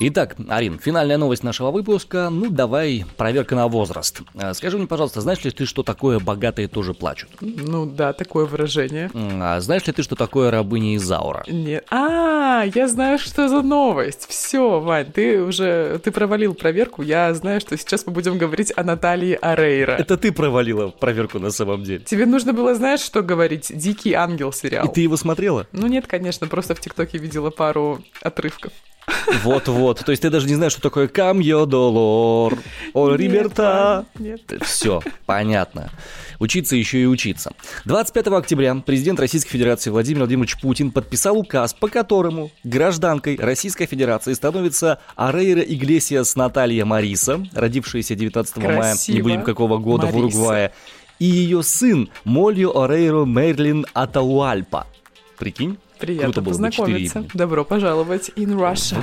Итак, 0.06 0.36
Арин, 0.48 0.78
финальная 0.78 1.16
новость 1.16 1.42
нашего 1.42 1.70
выпуска. 1.70 2.28
Ну, 2.28 2.50
давай, 2.50 3.06
проверка 3.16 3.54
на 3.54 3.68
возраст. 3.68 4.20
Э, 4.34 4.52
Скажи 4.52 4.76
мне, 4.76 4.86
пожалуйста, 4.86 5.22
знаешь 5.22 5.42
ли 5.44 5.50
ты, 5.50 5.64
что 5.64 5.82
такое 5.82 6.18
«богатые 6.18 6.68
тоже 6.68 6.92
плачут»? 6.92 7.30
Ну 7.40 7.86
да, 7.86 8.12
такое 8.12 8.44
выражение. 8.44 9.10
А 9.14 9.58
знаешь 9.60 9.86
ли 9.86 9.94
ты, 9.94 10.02
что 10.02 10.14
такое 10.14 10.50
рабыня 10.50 10.96
Изаура? 10.96 11.42
Нет. 11.46 11.86
А, 11.90 12.64
я 12.74 12.86
знаю, 12.86 13.18
что 13.18 13.48
за 13.48 13.62
новость. 13.62 14.26
Все, 14.28 14.78
Вань, 14.78 15.10
ты 15.10 15.40
уже 15.40 15.98
ты 16.04 16.10
провалил 16.10 16.52
проверку. 16.52 17.00
Я 17.00 17.32
знаю, 17.32 17.62
что 17.62 17.74
сейчас 17.78 18.06
мы 18.06 18.12
будем 18.12 18.36
говорить 18.36 18.74
о 18.76 18.84
Наталье 18.84 19.36
Арейра. 19.36 19.92
Это 19.92 20.18
ты 20.18 20.32
провалила 20.32 20.88
проверку 20.88 21.38
на 21.38 21.50
самом 21.50 21.82
деле. 21.82 22.00
Тебе 22.00 22.26
нужно 22.26 22.52
было, 22.52 22.74
знаешь, 22.74 23.00
что 23.00 23.22
говорить? 23.22 23.72
Дикий 23.74 24.12
ангел 24.12 24.52
сериал. 24.52 24.86
И 24.86 24.92
ты 24.92 25.00
его 25.00 25.16
смотрела? 25.16 25.66
Ну 25.72 25.86
нет, 25.86 26.06
конечно, 26.06 26.46
просто 26.46 26.74
в 26.74 26.80
ТикТоке 26.80 27.16
видела 27.16 27.48
пару 27.48 28.02
отрывков. 28.20 28.72
Вот-вот. 29.42 30.04
То 30.04 30.10
есть 30.10 30.22
ты 30.22 30.30
даже 30.30 30.46
не 30.46 30.54
знаешь, 30.54 30.72
что 30.72 30.82
такое 30.82 31.08
камьо 31.08 31.66
долор, 31.66 32.58
о 32.92 33.14
риберта. 33.14 34.06
Все, 34.62 35.02
понятно. 35.26 35.90
Учиться 36.38 36.76
еще 36.76 37.00
и 37.00 37.06
учиться. 37.06 37.52
25 37.84 38.26
октября 38.28 38.74
президент 38.74 39.20
Российской 39.20 39.50
Федерации 39.50 39.90
Владимир 39.90 40.20
Владимирович 40.20 40.60
Путин 40.60 40.90
подписал 40.90 41.38
указ, 41.38 41.74
по 41.74 41.88
которому 41.88 42.50
гражданкой 42.64 43.36
Российской 43.36 43.86
Федерации 43.86 44.32
становится 44.32 44.98
Арейра 45.16 45.62
Иглесиас 45.62 46.36
Наталья 46.36 46.84
Мариса, 46.84 47.46
родившаяся 47.52 48.14
19 48.14 48.56
мая, 48.56 48.68
не 48.68 48.76
Красиво. 48.78 49.22
будем 49.22 49.42
какого 49.42 49.78
года, 49.78 50.06
в 50.06 50.14
Мариса. 50.14 50.38
Уругвае, 50.38 50.72
и 51.18 51.26
ее 51.26 51.62
сын 51.62 52.10
Молью 52.24 52.78
Орейро 52.78 53.24
Мерлин 53.24 53.86
Атауальпа. 53.94 54.86
Прикинь? 55.38 55.78
Приятно 56.04 56.24
Круто 56.32 56.40
было 56.42 56.44
бы 56.44 56.50
познакомиться. 56.68 57.18
имени. 57.20 57.30
Добро 57.34 57.64
пожаловать 57.64 58.30
in 58.36 58.54
Russia. 58.56 59.02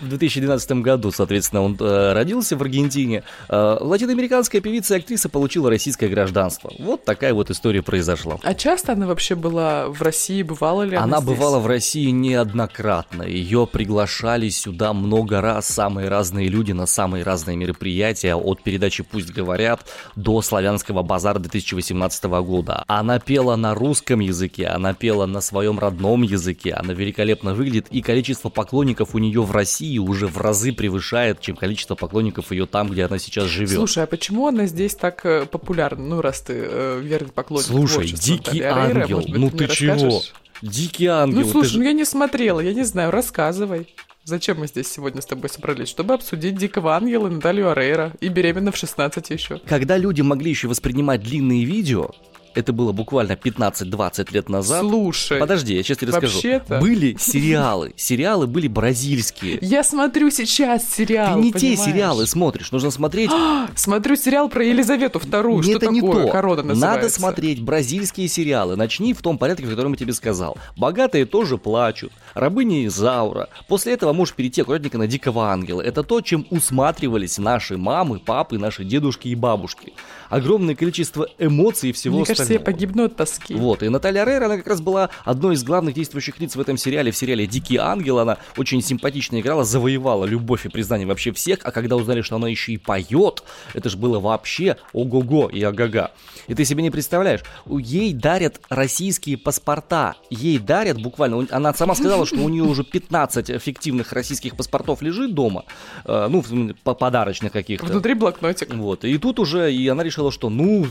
В 0.00 0.08
2012 0.08 0.72
году, 0.82 1.10
соответственно, 1.10 1.62
он 1.62 1.76
э, 1.80 2.12
родился 2.12 2.56
в 2.56 2.62
Аргентине. 2.62 3.22
Э, 3.48 3.76
латиноамериканская 3.80 4.60
певица 4.60 4.94
и 4.94 4.98
актриса 4.98 5.28
получила 5.28 5.70
российское 5.70 6.08
гражданство. 6.08 6.72
Вот 6.78 7.04
такая 7.04 7.32
вот 7.32 7.50
история 7.50 7.82
произошла. 7.82 8.38
А 8.42 8.54
часто 8.54 8.92
она 8.92 9.06
вообще 9.06 9.34
была 9.34 9.88
в 9.88 10.02
России? 10.02 10.42
Бывала 10.42 10.82
ли 10.82 10.96
она 10.96 11.04
Она 11.04 11.20
здесь? 11.20 11.28
бывала 11.36 11.58
в 11.58 11.66
России 11.66 12.10
неоднократно. 12.10 13.22
Ее 13.22 13.66
приглашали 13.70 14.48
сюда 14.48 14.92
много 14.92 15.40
раз 15.40 15.66
самые 15.68 16.08
разные 16.08 16.48
люди 16.48 16.72
на 16.72 16.86
самые 16.86 17.22
разные 17.24 17.56
мероприятия. 17.56 18.34
От 18.34 18.62
передачи 18.62 19.02
«Пусть 19.02 19.30
говорят» 19.30 19.86
до 20.16 20.42
«Славянского 20.42 21.02
базара» 21.02 21.38
2018 21.38 22.24
года. 22.24 22.84
Она 22.86 23.18
пела 23.18 23.56
на 23.56 23.74
русском 23.74 24.20
языке, 24.20 24.66
она 24.66 24.92
пела 24.94 25.26
на 25.26 25.40
своем 25.40 25.78
родном 25.78 26.22
языке. 26.22 26.72
Она 26.72 26.92
великолепно 26.94 27.54
выглядит. 27.54 27.86
И 27.90 28.02
количество 28.02 28.48
поклонников 28.48 29.14
у 29.14 29.18
нее 29.18 29.42
в 29.42 29.52
России 29.52 29.83
уже 29.98 30.26
в 30.26 30.38
разы 30.38 30.72
превышает, 30.72 31.40
чем 31.40 31.56
количество 31.56 31.94
поклонников 31.94 32.50
ее 32.52 32.66
там, 32.66 32.88
где 32.88 33.04
она 33.04 33.18
сейчас 33.18 33.46
живет. 33.46 33.70
Слушай, 33.70 34.04
а 34.04 34.06
почему 34.06 34.46
она 34.46 34.66
здесь 34.66 34.94
так 34.94 35.24
э, 35.24 35.46
популярна? 35.46 36.04
Ну, 36.04 36.20
раз 36.20 36.40
ты 36.40 36.54
э, 36.56 37.00
верный 37.02 37.32
поклонник 37.32 37.66
Слушай, 37.66 38.08
дикий 38.08 38.62
ангел, 38.62 39.16
может 39.18 39.30
быть, 39.30 39.40
ну 39.40 39.50
ты 39.50 39.66
ты 39.66 39.74
чего? 39.74 40.22
Дикий 40.62 41.06
ангел. 41.06 41.40
Ну, 41.40 41.44
ты 41.44 41.50
слушай, 41.50 41.68
же- 41.68 41.78
ну 41.78 41.84
я 41.84 41.92
не 41.92 42.04
смотрела, 42.04 42.60
я 42.60 42.72
не 42.72 42.84
знаю, 42.84 43.10
рассказывай. 43.10 43.88
Зачем 44.24 44.60
мы 44.60 44.66
здесь 44.68 44.90
сегодня 44.90 45.20
с 45.20 45.26
тобой 45.26 45.50
собрались? 45.50 45.88
Чтобы 45.88 46.14
обсудить 46.14 46.56
Дикого 46.56 46.96
Ангела 46.96 47.28
и 47.28 47.30
Наталью 47.30 47.70
Орейро. 47.70 48.14
И 48.20 48.28
беременна 48.28 48.72
в 48.72 48.76
16 48.76 49.28
еще. 49.28 49.60
Когда 49.66 49.98
люди 49.98 50.22
могли 50.22 50.48
еще 50.48 50.66
воспринимать 50.66 51.22
длинные 51.22 51.64
видео, 51.64 52.10
это 52.54 52.72
было 52.72 52.92
буквально 52.92 53.32
15-20 53.32 54.32
лет 54.32 54.48
назад. 54.48 54.80
Слушай, 54.80 55.38
Подожди, 55.40 55.74
я 55.74 55.82
сейчас 55.82 55.98
тебе 55.98 56.08
расскажу. 56.12 56.34
Вообще-то- 56.34 56.78
Были 56.80 57.16
сериалы. 57.18 57.92
Сериалы 57.96 58.46
были 58.46 58.68
бразильские. 58.68 59.58
я 59.60 59.82
смотрю 59.84 60.30
сейчас 60.30 60.88
сериал, 60.92 61.34
Ты 61.36 61.40
не 61.40 61.52
те 61.52 61.58
понимаешь? 61.58 61.80
сериалы 61.80 62.26
смотришь, 62.26 62.72
нужно 62.72 62.90
смотреть... 62.90 63.30
Смотрю 63.74 64.16
сериал 64.16 64.48
про 64.48 64.64
Елизавету 64.64 65.18
вторую. 65.18 65.62
Нет, 65.64 65.76
это 65.76 65.86
такое? 65.86 65.92
не 65.92 66.00
то. 66.00 66.28
Корона 66.28 66.62
называется. 66.62 66.86
Надо 67.02 67.08
смотреть 67.10 67.62
бразильские 67.62 68.28
сериалы. 68.28 68.76
Начни 68.76 69.12
в 69.14 69.22
том 69.22 69.38
порядке, 69.38 69.66
в 69.66 69.70
котором 69.70 69.92
я 69.92 69.98
тебе 69.98 70.12
сказал. 70.12 70.56
Богатые 70.76 71.26
тоже 71.26 71.58
плачут. 71.58 72.12
Рабыня 72.34 72.86
Изаура. 72.86 73.48
После 73.68 73.92
этого 73.94 74.12
можешь 74.12 74.34
перейти 74.34 74.60
аккуратненько 74.62 74.98
на 74.98 75.06
Дикого 75.06 75.50
Ангела. 75.50 75.80
Это 75.80 76.02
то, 76.02 76.20
чем 76.20 76.46
усматривались 76.50 77.38
наши 77.38 77.76
мамы, 77.76 78.18
папы, 78.18 78.58
наши 78.58 78.84
дедушки 78.84 79.28
и 79.28 79.34
бабушки. 79.34 79.92
Огромное 80.28 80.74
количество 80.74 81.28
эмоций 81.38 81.90
и 81.90 81.92
всего 81.92 82.16
Мне 82.18 82.24
кажется, 82.26 82.43
я 82.52 82.58
остального. 82.58 82.64
погибну 82.64 83.04
от 83.04 83.16
тоски. 83.16 83.54
Вот, 83.54 83.82
и 83.82 83.88
Наталья 83.88 84.24
Рейра, 84.24 84.46
она 84.46 84.56
как 84.56 84.66
раз 84.66 84.80
была 84.80 85.10
одной 85.24 85.54
из 85.54 85.64
главных 85.64 85.94
действующих 85.94 86.38
лиц 86.40 86.56
в 86.56 86.60
этом 86.60 86.76
сериале. 86.76 87.10
В 87.10 87.16
сериале 87.16 87.46
«Дикий 87.46 87.76
ангел» 87.76 88.18
она 88.18 88.38
очень 88.56 88.82
симпатично 88.82 89.40
играла, 89.40 89.64
завоевала 89.64 90.24
любовь 90.24 90.66
и 90.66 90.68
признание 90.68 91.06
вообще 91.06 91.32
всех, 91.32 91.60
а 91.62 91.70
когда 91.70 91.96
узнали, 91.96 92.22
что 92.22 92.36
она 92.36 92.48
еще 92.48 92.72
и 92.72 92.76
поет, 92.76 93.42
это 93.72 93.88
же 93.88 93.96
было 93.96 94.20
вообще 94.20 94.76
ого-го 94.92 95.48
и 95.48 95.62
ага-га. 95.62 96.10
И 96.48 96.54
ты 96.54 96.64
себе 96.64 96.82
не 96.82 96.90
представляешь, 96.90 97.40
ей 97.66 98.12
дарят 98.12 98.60
российские 98.68 99.36
паспорта, 99.38 100.14
ей 100.30 100.58
дарят 100.58 101.00
буквально, 101.00 101.46
она 101.50 101.72
сама 101.74 101.94
сказала, 101.94 102.26
что 102.26 102.36
у 102.36 102.48
нее 102.48 102.64
уже 102.64 102.84
15 102.84 103.60
фиктивных 103.62 104.12
российских 104.12 104.56
паспортов 104.56 105.02
лежит 105.02 105.34
дома, 105.34 105.64
э, 106.04 106.28
ну, 106.30 106.42
по- 106.82 106.94
подарочных 106.94 107.52
каких-то. 107.52 107.86
Внутри 107.86 108.14
блокнотик. 108.14 108.72
Вот, 108.74 109.04
и 109.04 109.16
тут 109.18 109.38
уже, 109.38 109.72
и 109.72 109.88
она 109.88 110.02
решила, 110.02 110.30
что, 110.32 110.50
ну, 110.50 110.86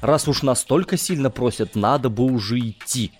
раз 0.00 0.26
уж 0.28 0.42
настолько 0.42 0.87
сильно 0.96 1.30
просят, 1.30 1.74
надо 1.76 2.08
бы 2.08 2.24
уже 2.24 2.58
идти. 2.58 3.12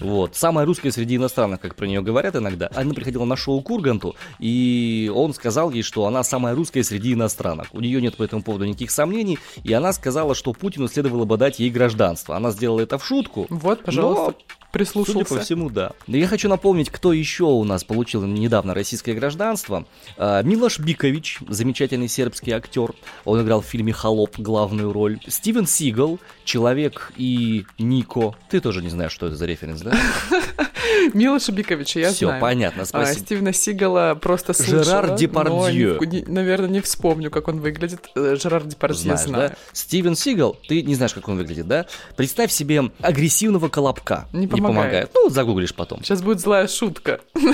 Вот. 0.00 0.34
Самая 0.34 0.66
русская 0.66 0.90
среди 0.90 1.16
иностранных, 1.16 1.60
как 1.60 1.76
про 1.76 1.86
нее 1.86 2.02
говорят 2.02 2.36
иногда. 2.36 2.68
Она 2.74 2.94
приходила 2.94 3.24
на 3.24 3.36
шоу 3.36 3.62
к 3.62 3.70
Урганту, 3.70 4.16
и 4.38 5.10
он 5.14 5.34
сказал 5.34 5.70
ей, 5.70 5.82
что 5.82 6.06
она 6.06 6.24
самая 6.24 6.54
русская 6.54 6.82
среди 6.82 7.12
иностранок. 7.12 7.68
У 7.72 7.80
нее 7.80 8.00
нет 8.00 8.16
по 8.16 8.22
этому 8.22 8.42
поводу 8.42 8.64
никаких 8.64 8.90
сомнений, 8.90 9.38
и 9.62 9.72
она 9.72 9.92
сказала, 9.92 10.34
что 10.34 10.52
Путину 10.52 10.88
следовало 10.88 11.24
бы 11.24 11.36
дать 11.36 11.58
ей 11.58 11.70
гражданство. 11.70 12.36
Она 12.36 12.50
сделала 12.50 12.80
это 12.80 12.98
в 12.98 13.06
шутку. 13.06 13.46
Вот, 13.48 13.84
пожалуйста, 13.84 14.34
Но 14.74 14.84
Судя 14.84 15.02
прислушался. 15.02 15.34
по 15.34 15.40
всему, 15.40 15.70
да. 15.70 15.92
Да 16.06 16.18
Я 16.18 16.26
хочу 16.26 16.48
напомнить, 16.48 16.90
кто 16.90 17.12
еще 17.12 17.44
у 17.44 17.64
нас 17.64 17.84
получил 17.84 18.24
недавно 18.24 18.74
российское 18.74 19.14
гражданство. 19.14 19.86
А, 20.16 20.42
Милош 20.42 20.78
Бикович, 20.80 21.38
замечательный 21.48 22.08
сербский 22.08 22.50
актер. 22.52 22.92
Он 23.24 23.40
играл 23.42 23.60
в 23.60 23.66
фильме 23.66 23.92
«Холоп» 23.92 24.38
главную 24.38 24.92
роль. 24.92 25.18
Стивен 25.26 25.66
Сигал, 25.66 26.18
Человек 26.44 27.12
и 27.16 27.64
Нико. 27.78 28.34
Ты 28.50 28.60
тоже 28.60 28.82
не 28.82 28.90
знаешь, 28.90 29.12
что 29.12 29.26
это 29.26 29.36
за 29.36 29.46
референс, 29.46 29.80
да? 29.82 29.92
Милоша 31.12 31.52
Биковича, 31.52 32.00
я 32.00 32.10
Все, 32.12 32.26
знаю. 32.26 32.40
понятно, 32.40 32.82
А, 32.82 32.86
спасибо. 32.86 33.20
Стивена 33.26 33.52
Сигала 33.52 34.14
просто 34.14 34.52
Жерар 34.54 34.84
слышала, 34.84 35.02
но 35.08 35.16
Депардье. 35.16 35.98
не- 36.06 36.24
наверное, 36.26 36.68
не 36.70 36.80
вспомню, 36.80 37.30
как 37.30 37.48
он 37.48 37.60
выглядит. 37.60 38.08
Э, 38.14 38.36
Жерар 38.40 38.64
Депардье 38.64 39.00
Знаешь, 39.02 39.20
знаю. 39.20 39.50
да? 39.50 39.56
Стивен 39.72 40.16
Сигал, 40.16 40.56
ты 40.68 40.82
не 40.82 40.94
знаешь, 40.94 41.14
как 41.14 41.28
он 41.28 41.36
выглядит, 41.36 41.66
да? 41.68 41.86
Представь 42.16 42.50
себе 42.52 42.90
агрессивного 43.00 43.68
колобка. 43.68 44.26
Не 44.32 44.46
помогает. 44.46 45.10
Ну, 45.14 45.28
загуглишь 45.30 45.74
потом. 45.74 46.02
Сейчас 46.02 46.22
будет 46.22 46.40
злая 46.40 46.66
шутка. 46.68 47.20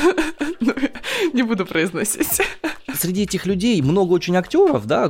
Ну, 0.61 0.75
Не 1.33 1.43
буду 1.43 1.65
произносить. 1.65 2.43
Среди 3.01 3.23
этих 3.23 3.47
людей 3.47 3.81
много 3.83 4.13
очень 4.13 4.37
актеров, 4.37 4.87
да, 4.87 5.09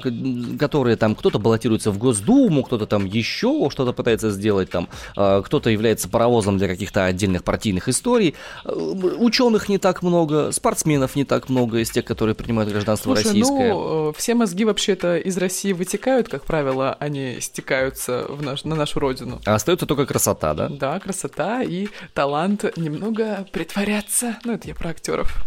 которые 0.58 0.96
там 0.96 1.14
кто-то 1.14 1.38
баллотируется 1.38 1.90
в 1.90 1.98
Госдуму, 1.98 2.62
кто-то 2.62 2.86
там 2.86 3.04
еще 3.04 3.68
что-то 3.70 3.92
пытается 3.92 4.30
сделать, 4.30 4.70
там 4.70 4.88
э, 5.16 5.42
кто-то 5.44 5.70
является 5.70 6.08
паровозом 6.08 6.58
для 6.58 6.68
каких-то 6.68 7.04
отдельных 7.04 7.44
партийных 7.44 7.88
историй. 7.88 8.34
Э, 8.64 8.70
Ученых 8.70 9.68
не 9.68 9.78
так 9.78 10.02
много, 10.02 10.52
спортсменов 10.52 11.16
не 11.16 11.24
так 11.24 11.48
много 11.48 11.78
из 11.78 11.90
тех, 11.90 12.04
которые 12.04 12.34
принимают 12.34 12.70
гражданство 12.70 13.14
Слушай, 13.14 13.28
российское. 13.28 13.72
ну, 13.72 14.12
все 14.16 14.34
мозги 14.34 14.64
вообще-то 14.64 15.18
из 15.18 15.36
России 15.36 15.72
вытекают, 15.72 16.28
как 16.28 16.44
правило, 16.44 16.96
они 17.00 17.38
стекаются 17.40 18.26
в 18.28 18.42
наш, 18.42 18.64
на 18.64 18.76
нашу 18.76 19.00
родину. 19.00 19.40
А 19.44 19.54
остается 19.54 19.86
только 19.86 20.06
красота, 20.06 20.54
да? 20.54 20.68
Да, 20.68 21.00
красота 21.00 21.62
и 21.62 21.88
талант 22.14 22.64
немного 22.76 23.46
притворяться. 23.52 24.36
Ну, 24.44 24.54
это 24.54 24.68
я 24.68 24.74
про 24.74 24.90
актеров. 24.90 25.44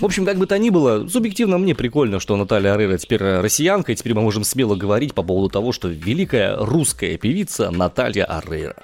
В 0.00 0.04
общем, 0.04 0.24
как 0.24 0.36
бы 0.36 0.46
то 0.46 0.58
ни 0.58 0.70
было, 0.70 1.06
субъективно 1.08 1.58
мне 1.58 1.67
прикольно, 1.74 2.20
что 2.20 2.36
Наталья 2.36 2.74
Арейра 2.74 2.98
теперь 2.98 3.22
россиянка, 3.22 3.92
и 3.92 3.94
теперь 3.94 4.14
мы 4.14 4.22
можем 4.22 4.44
смело 4.44 4.76
говорить 4.76 5.14
по 5.14 5.22
поводу 5.22 5.48
того, 5.48 5.72
что 5.72 5.88
великая 5.88 6.56
русская 6.56 7.16
певица 7.16 7.70
Наталья 7.70 8.24
Арейра. 8.24 8.76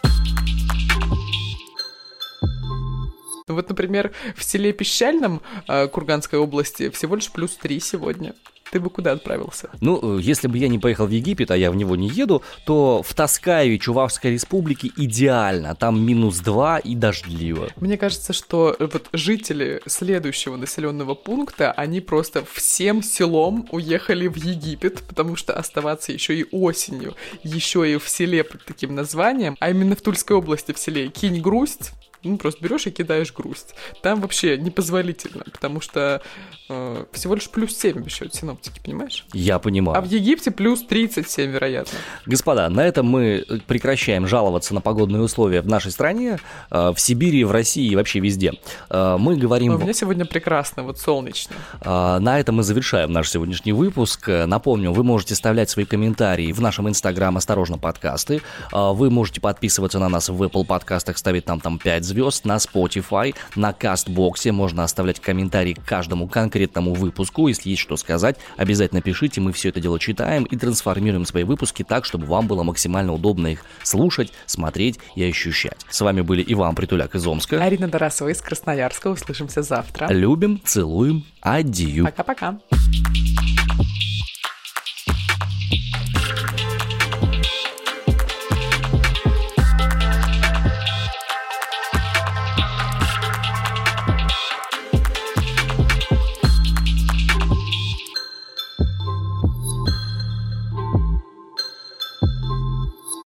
Ну, 3.46 3.54
Вот, 3.54 3.68
например, 3.68 4.12
в 4.36 4.42
селе 4.42 4.72
Пещальном 4.72 5.42
э, 5.68 5.86
Курганской 5.88 6.38
области 6.38 6.88
всего 6.90 7.14
лишь 7.16 7.30
плюс 7.30 7.56
3 7.56 7.78
сегодня. 7.80 8.34
Ты 8.74 8.80
бы 8.80 8.90
куда 8.90 9.12
отправился? 9.12 9.70
Ну, 9.80 10.18
э, 10.18 10.20
если 10.20 10.48
бы 10.48 10.58
я 10.58 10.66
не 10.66 10.80
поехал 10.80 11.06
в 11.06 11.10
Египет, 11.10 11.52
а 11.52 11.56
я 11.56 11.70
в 11.70 11.76
него 11.76 11.94
не 11.94 12.08
еду, 12.08 12.42
то 12.66 13.04
в 13.04 13.14
Таскаеве, 13.14 13.78
Чувашской 13.78 14.32
республике 14.32 14.90
идеально. 14.96 15.76
Там 15.76 16.04
минус 16.04 16.38
2 16.38 16.80
и 16.80 16.96
дождливо. 16.96 17.68
Мне 17.76 17.96
кажется, 17.96 18.32
что 18.32 18.74
э, 18.76 18.88
вот 18.92 19.10
жители 19.12 19.80
следующего 19.87 20.56
населенного 20.56 21.14
пункта, 21.14 21.70
они 21.70 22.00
просто 22.00 22.44
всем 22.52 23.00
селом 23.04 23.68
уехали 23.70 24.26
в 24.26 24.34
Египет, 24.38 25.04
потому 25.04 25.37
что 25.37 25.52
оставаться 25.52 26.10
еще 26.10 26.34
и 26.37 26.44
осенью, 26.50 27.14
еще 27.44 27.88
и 27.88 27.96
в 27.96 28.08
селе 28.08 28.42
под 28.42 28.64
таким 28.64 28.96
названием, 28.96 29.56
а 29.60 29.70
именно 29.70 29.94
в 29.94 30.00
Тульской 30.00 30.37
области 30.37 30.72
в 30.72 30.80
селе 30.80 31.10
Кинь 31.10 31.40
грусть, 31.40 31.92
ну, 32.24 32.37
просто 32.38 32.62
берешь 32.64 32.87
и 32.87 32.90
кидаешь 32.90 33.32
грусть. 33.32 33.74
Там 34.02 34.20
вообще 34.20 34.56
непозволительно, 34.58 35.44
потому 35.52 35.80
что 35.80 36.22
э, 36.68 37.04
всего 37.12 37.34
лишь 37.34 37.48
плюс 37.50 37.76
7 37.76 37.98
обещают 37.98 38.34
синоптики, 38.34 38.80
понимаешь? 38.82 39.26
Я 39.32 39.58
понимаю. 39.58 39.98
А 39.98 40.00
в 40.00 40.06
Египте 40.06 40.50
плюс 40.50 40.82
37, 40.82 41.50
вероятно. 41.50 41.98
Господа, 42.26 42.68
на 42.68 42.87
этом 42.87 43.06
мы 43.06 43.44
прекращаем 43.66 44.26
жаловаться 44.26 44.74
на 44.74 44.80
погодные 44.80 45.22
условия 45.22 45.60
в 45.60 45.66
нашей 45.66 45.92
стране, 45.92 46.38
э, 46.70 46.92
в 46.94 46.98
Сибири, 46.98 47.44
в 47.44 47.50
России 47.50 47.87
и 47.90 47.96
вообще 47.96 48.20
везде. 48.20 48.52
Э, 48.90 49.16
Мы 49.18 49.34
Но 49.34 49.40
говорим... 49.40 49.74
у 49.74 49.78
меня 49.78 49.92
сегодня 49.92 50.24
прекрасно, 50.24 50.82
вот 50.82 50.98
солнечно. 50.98 51.54
А, 51.80 52.18
На 52.20 52.40
этом 52.40 52.56
мы 52.56 52.62
завершаем 52.62 53.12
наш 53.12 53.30
сегодняшний 53.30 53.72
выпуск. 53.72 54.28
Э, 54.28 54.46
Напомню, 54.46 54.92
вы 54.92 55.04
можете 55.04 55.34
оставлять 55.34 55.70
свои 55.70 55.84
комментарии 55.84 56.52
в 56.52 56.60
нашем 56.60 56.88
инстаграм 56.88 57.37
«Осторожно, 57.37 57.78
подкасты». 57.78 58.40
А, 58.72 58.92
Вы 58.92 59.10
можете 59.10 59.40
подписываться 59.40 59.98
на 59.98 60.08
нас 60.08 60.28
в 60.28 60.42
Apple 60.42 60.64
подкастах, 60.64 61.18
ставить 61.18 61.46
нам 61.46 61.60
там 61.60 61.78
5 61.78 62.04
звезд. 62.04 62.13
Звезд 62.14 62.44
на 62.44 62.57
Spotify, 62.57 63.35
на 63.57 63.72
Кастбоксе. 63.72 64.53
Можно 64.53 64.85
оставлять 64.85 65.18
комментарии 65.20 65.74
к 65.74 65.85
каждому 65.85 66.29
конкретному 66.29 66.94
выпуску. 66.94 67.48
Если 67.48 67.70
есть 67.70 67.83
что 67.83 67.96
сказать, 67.96 68.37
обязательно 68.57 69.03
пишите. 69.03 69.40
Мы 69.40 69.53
все 69.53 69.70
это 69.70 69.81
дело 69.81 69.98
читаем 69.98 70.44
и 70.44 70.57
трансформируем 70.57 71.24
свои 71.27 71.42
выпуски 71.42 71.83
так, 71.83 72.05
чтобы 72.05 72.27
вам 72.27 72.46
было 72.46 72.62
максимально 72.62 73.12
удобно 73.12 73.48
их 73.48 73.64
слушать, 73.83 74.33
смотреть 74.46 75.00
и 75.16 75.24
ощущать. 75.24 75.79
С 75.90 76.00
вами 76.00 76.20
были 76.20 76.44
Иван 76.46 76.77
Притуляк 76.77 77.16
из 77.16 77.27
Омска. 77.27 77.61
Арина 77.61 77.88
Тарасова 77.88 78.29
из 78.29 78.40
Красноярска. 78.40 79.09
Услышимся 79.09 79.62
завтра. 79.62 80.07
Любим, 80.12 80.61
целуем, 80.64 81.24
адью. 81.42 82.05
Пока-пока. 82.05 82.59